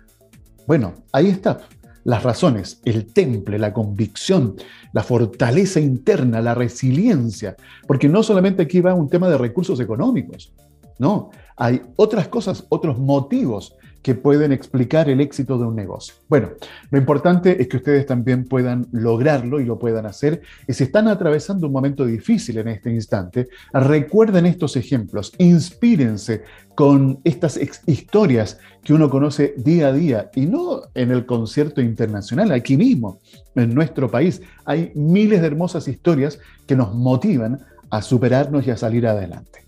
Bueno, 0.66 0.94
ahí 1.12 1.29
está 1.29 1.59
las 2.07 2.23
razones, 2.23 2.81
el 2.85 3.12
temple, 3.12 3.59
la 3.59 3.73
convicción, 3.73 4.55
la 4.92 5.03
fortaleza 5.03 5.81
interna, 5.81 6.40
la 6.40 6.55
resiliencia, 6.55 7.57
porque 7.85 8.09
no 8.09 8.23
solamente 8.23 8.62
aquí 8.62 8.81
va 8.81 8.95
un 8.95 9.09
tema 9.09 9.29
de 9.29 9.37
recursos 9.37 9.81
económicos, 9.81 10.55
no, 11.01 11.31
hay 11.57 11.83
otras 11.97 12.29
cosas, 12.29 12.64
otros 12.69 12.97
motivos 12.97 13.75
que 14.07 14.14
pueden 14.14 14.53
explicar 14.53 15.11
el 15.11 15.21
éxito 15.21 15.59
de 15.59 15.64
un 15.64 15.75
negocio. 15.75 16.14
Bueno, 16.29 16.51
lo 16.92 16.99
importante 16.99 17.61
es 17.61 17.66
que 17.66 17.79
ustedes 17.79 18.07
también 18.07 18.45
puedan 18.45 18.87
lograrlo 18.92 19.59
y 19.59 19.64
lo 19.64 19.81
puedan 19.81 20.07
hacer. 20.07 20.42
Y 20.69 20.75
si 20.75 20.85
están 20.85 21.09
atravesando 21.09 21.66
un 21.66 21.73
momento 21.73 22.07
difícil 22.07 22.59
en 22.59 22.69
este 22.69 22.88
instante, 22.88 23.49
recuerden 23.73 24.47
estos 24.47 24.77
ejemplos, 24.77 25.33
inspírense 25.38 26.45
con 26.77 27.19
estas 27.25 27.59
historias 27.87 28.61
que 28.85 28.95
uno 28.95 29.11
conoce 29.11 29.55
día 29.57 29.88
a 29.88 29.92
día 29.92 30.31
y 30.37 30.47
no 30.47 30.83
en 30.95 31.11
el 31.11 31.27
concierto 31.27 31.81
internacional, 31.81 32.53
aquí 32.53 32.77
mismo, 32.77 33.19
en 33.57 33.75
nuestro 33.75 34.09
país. 34.09 34.40
Hay 34.66 34.92
miles 34.95 35.40
de 35.40 35.49
hermosas 35.49 35.88
historias 35.88 36.38
que 36.64 36.77
nos 36.77 36.95
motivan 36.95 37.59
a 37.90 38.03
superarnos 38.03 38.69
y 38.69 38.71
a 38.71 38.77
salir 38.77 39.05
adelante. 39.05 39.66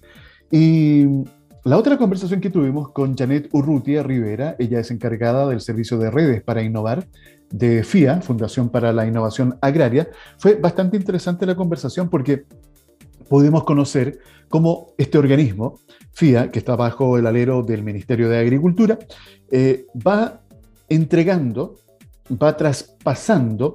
Y 0.49 1.25
la 1.69 1.77
otra 1.77 1.99
conversación 1.99 2.41
que 2.41 2.49
tuvimos 2.49 2.93
con 2.93 3.15
Janet 3.15 3.51
Urrutia 3.53 4.03
Rivera, 4.03 4.57
ella 4.59 4.81
es 4.81 4.91
encargada 4.91 5.47
del 5.47 5.61
servicio 5.61 5.99
de 5.99 6.11
redes 6.11 6.43
para 6.43 6.63
innovar 6.63 7.07
de 7.51 7.85
FIA, 7.85 8.23
Fundación 8.23 8.71
para 8.71 8.91
la 8.91 9.07
Innovación 9.07 9.59
Agraria, 9.61 10.09
fue 10.39 10.55
bastante 10.55 10.97
interesante 10.97 11.45
la 11.45 11.57
conversación 11.57 12.09
porque 12.09 12.47
pudimos 13.29 13.65
conocer 13.65 14.19
cómo 14.49 14.95
este 14.97 15.19
organismo, 15.19 15.79
FIA, 16.13 16.51
que 16.51 16.59
está 16.59 16.75
bajo 16.75 17.19
el 17.19 17.27
alero 17.27 17.63
del 17.63 17.83
Ministerio 17.83 18.31
de 18.31 18.39
Agricultura, 18.39 18.99
eh, 19.51 19.85
va 19.95 20.41
entregando, 20.89 21.77
va 22.31 22.57
traspasando 22.57 23.75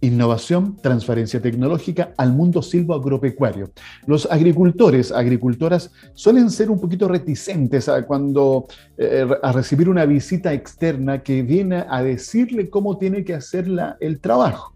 innovación, 0.00 0.76
transferencia 0.76 1.40
tecnológica 1.40 2.12
al 2.16 2.32
mundo 2.32 2.62
silvoagropecuario. 2.62 3.70
Los 4.06 4.30
agricultores, 4.30 5.12
agricultoras 5.12 5.90
suelen 6.14 6.50
ser 6.50 6.70
un 6.70 6.80
poquito 6.80 7.06
reticentes 7.08 7.88
a 7.88 8.06
cuando 8.06 8.66
eh, 8.96 9.26
a 9.42 9.52
recibir 9.52 9.88
una 9.88 10.06
visita 10.06 10.52
externa 10.52 11.22
que 11.22 11.42
viene 11.42 11.84
a 11.88 12.02
decirle 12.02 12.70
cómo 12.70 12.98
tiene 12.98 13.24
que 13.24 13.34
hacer 13.34 13.66
el 14.00 14.20
trabajo. 14.20 14.74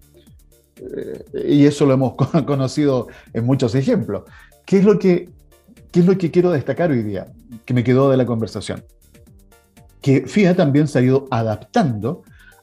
Eh, 0.76 1.46
y 1.48 1.66
eso 1.66 1.86
lo 1.86 1.94
hemos 1.94 2.14
conocido 2.46 3.08
en 3.32 3.46
muchos 3.46 3.74
ejemplos. 3.74 4.24
¿Qué 4.66 4.78
es, 4.78 4.84
lo 4.84 4.98
que, 4.98 5.30
¿Qué 5.90 6.00
es 6.00 6.06
lo 6.06 6.18
que 6.18 6.30
quiero 6.30 6.50
destacar 6.50 6.90
hoy 6.90 7.02
día? 7.02 7.26
Que 7.64 7.74
me 7.74 7.84
quedó 7.84 8.10
de 8.10 8.16
la 8.16 8.26
conversación. 8.26 8.84
Que 10.00 10.26
FIA 10.26 10.54
también 10.54 10.86
se 10.86 10.98
ha 10.98 11.02
ido 11.02 11.26
adaptando 11.30 12.22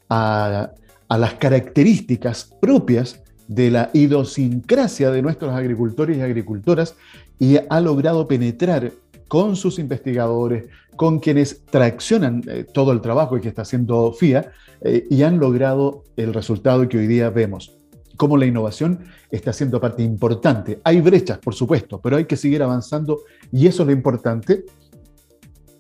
a 0.10 0.72
a 1.12 1.18
las 1.18 1.34
características 1.34 2.56
propias 2.62 3.22
de 3.50 3.70
la 3.70 3.90
idiosincrasia 3.92 5.12
de 5.12 5.22
nuestros 5.22 5.52
agricultores 5.54 6.18
y 6.18 6.22
agricultoras 6.22 6.96
y 7.38 7.58
ha 7.70 7.82
logrado 7.82 8.30
penetrar 8.30 8.94
con 9.28 9.58
sus 9.58 9.78
investigadores, 9.78 10.68
con 10.96 11.20
quienes 11.20 11.66
traccionan 11.66 12.44
eh, 12.48 12.64
todo 12.64 12.94
el 12.94 13.02
trabajo 13.02 13.42
que 13.42 13.50
está 13.50 13.64
haciendo 13.64 14.14
FIA 14.14 14.54
eh, 14.80 15.06
y 15.10 15.24
han 15.24 15.38
logrado 15.38 16.06
el 16.16 16.34
resultado 16.34 16.88
que 16.88 17.00
hoy 17.00 17.08
día 17.08 17.30
vemos. 17.30 17.78
Cómo 18.16 18.38
la 18.38 18.46
innovación 18.46 19.00
está 19.30 19.52
siendo 19.52 19.82
parte 19.82 20.04
importante. 20.04 20.80
Hay 20.86 21.02
brechas, 21.02 21.40
por 21.40 21.56
supuesto, 21.56 22.00
pero 22.00 22.16
hay 22.16 22.24
que 22.24 22.38
seguir 22.38 22.64
avanzando 22.64 23.20
y 23.52 23.68
eso 23.68 23.84
es 23.84 23.88
lo 23.88 23.92
importante 23.92 24.64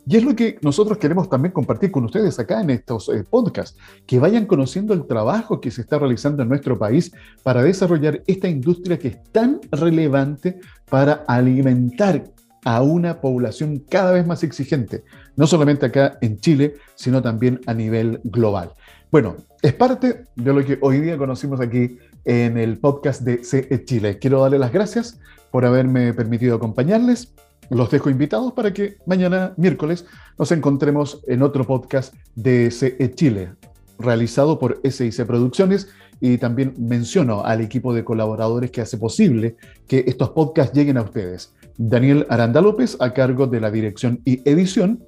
y 0.05 0.17
es 0.17 0.23
lo 0.23 0.35
que 0.35 0.57
nosotros 0.61 0.97
queremos 0.97 1.29
también 1.29 1.53
compartir 1.53 1.91
con 1.91 2.05
ustedes 2.05 2.39
acá 2.39 2.61
en 2.61 2.71
estos 2.71 3.09
eh, 3.09 3.23
podcasts, 3.29 3.77
que 4.07 4.19
vayan 4.19 4.45
conociendo 4.45 4.93
el 4.93 5.05
trabajo 5.05 5.61
que 5.61 5.71
se 5.71 5.81
está 5.81 5.99
realizando 5.99 6.43
en 6.43 6.49
nuestro 6.49 6.77
país 6.77 7.11
para 7.43 7.63
desarrollar 7.63 8.23
esta 8.27 8.47
industria 8.47 8.97
que 8.97 9.09
es 9.09 9.23
tan 9.31 9.59
relevante 9.71 10.59
para 10.89 11.23
alimentar 11.27 12.23
a 12.65 12.81
una 12.81 13.21
población 13.21 13.83
cada 13.89 14.11
vez 14.11 14.25
más 14.25 14.43
exigente, 14.43 15.03
no 15.35 15.47
solamente 15.47 15.85
acá 15.85 16.17
en 16.21 16.39
Chile, 16.39 16.75
sino 16.95 17.21
también 17.21 17.59
a 17.65 17.73
nivel 17.73 18.21
global. 18.23 18.71
Bueno, 19.11 19.35
es 19.61 19.73
parte 19.73 20.23
de 20.35 20.53
lo 20.53 20.63
que 20.63 20.77
hoy 20.81 20.99
día 21.01 21.17
conocimos 21.17 21.59
aquí 21.59 21.97
en 22.23 22.57
el 22.57 22.77
podcast 22.77 23.21
de 23.21 23.43
CE 23.43 23.83
Chile. 23.85 24.19
Quiero 24.19 24.41
darle 24.41 24.59
las 24.59 24.71
gracias 24.71 25.19
por 25.51 25.65
haberme 25.65 26.13
permitido 26.13 26.55
acompañarles 26.55 27.33
los 27.71 27.89
dejo 27.89 28.09
invitados 28.09 28.51
para 28.53 28.73
que 28.73 28.97
mañana, 29.05 29.53
miércoles, 29.55 30.05
nos 30.37 30.51
encontremos 30.51 31.21
en 31.27 31.41
otro 31.41 31.65
podcast 31.65 32.13
de 32.35 32.69
CE 32.69 33.11
Chile, 33.15 33.53
realizado 33.97 34.59
por 34.59 34.81
SIC 34.83 35.25
Producciones. 35.25 35.87
Y 36.23 36.37
también 36.37 36.75
menciono 36.77 37.43
al 37.43 37.61
equipo 37.61 37.95
de 37.95 38.03
colaboradores 38.03 38.69
que 38.69 38.81
hace 38.81 38.97
posible 38.97 39.55
que 39.87 40.03
estos 40.05 40.29
podcasts 40.31 40.77
lleguen 40.77 40.97
a 40.97 41.01
ustedes. 41.01 41.55
Daniel 41.77 42.27
Aranda 42.29 42.61
López, 42.61 42.95
a 42.99 43.11
cargo 43.11 43.47
de 43.47 43.59
la 43.59 43.71
dirección 43.71 44.21
y 44.23 44.47
edición. 44.47 45.03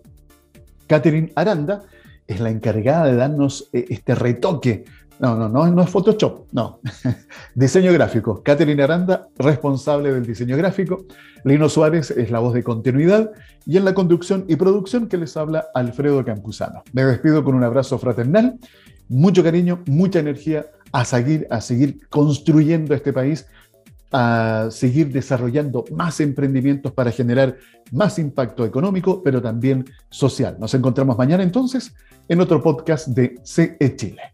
Catherine 0.88 1.32
Aranda 1.36 1.84
es 2.26 2.40
la 2.40 2.50
encargada 2.50 3.06
de 3.06 3.16
darnos 3.16 3.70
eh, 3.74 3.86
este 3.90 4.16
retoque 4.16 4.86
no, 5.24 5.38
no, 5.38 5.48
no, 5.48 5.66
no 5.68 5.84
es 5.84 5.90
Photoshop, 5.90 6.48
no. 6.52 6.82
diseño 7.56 7.94
gráfico. 7.94 8.44
Catherine 8.44 8.84
Aranda, 8.84 9.30
responsable 9.38 10.12
del 10.12 10.26
diseño 10.26 10.58
gráfico. 10.58 11.06
Lino 11.46 11.70
Suárez 11.70 12.12
es 12.12 12.30
la 12.30 12.40
voz 12.40 12.54
de 12.54 12.62
continuidad. 12.62 13.32
Y 13.66 13.78
en 13.78 13.86
la 13.86 13.94
conducción 13.94 14.44
y 14.50 14.58
producción 14.58 15.08
que 15.08 15.16
les 15.16 15.38
habla 15.38 15.68
Alfredo 15.74 16.26
Campuzano. 16.26 16.84
Me 16.92 17.06
despido 17.06 17.42
con 17.42 17.56
un 17.56 17.64
abrazo 17.64 17.98
fraternal, 17.98 18.60
mucho 19.08 19.42
cariño, 19.46 19.82
mucha 19.88 20.20
energía 20.20 20.66
a 20.92 21.06
seguir, 21.06 21.48
a 21.50 21.62
seguir 21.62 22.06
construyendo 22.10 22.94
este 22.94 23.14
país, 23.14 23.48
a 24.12 24.68
seguir 24.72 25.10
desarrollando 25.10 25.86
más 25.96 26.20
emprendimientos 26.20 26.92
para 26.92 27.12
generar 27.12 27.56
más 27.94 28.20
impacto 28.20 28.66
económico, 28.66 29.24
pero 29.24 29.42
también 29.42 29.86
social. 30.10 30.58
Nos 30.60 30.74
encontramos 30.74 31.18
mañana 31.18 31.44
entonces 31.44 31.96
en 32.28 32.42
otro 32.42 32.62
podcast 32.62 33.08
de 33.08 33.40
CE 33.46 33.96
Chile. 33.96 34.34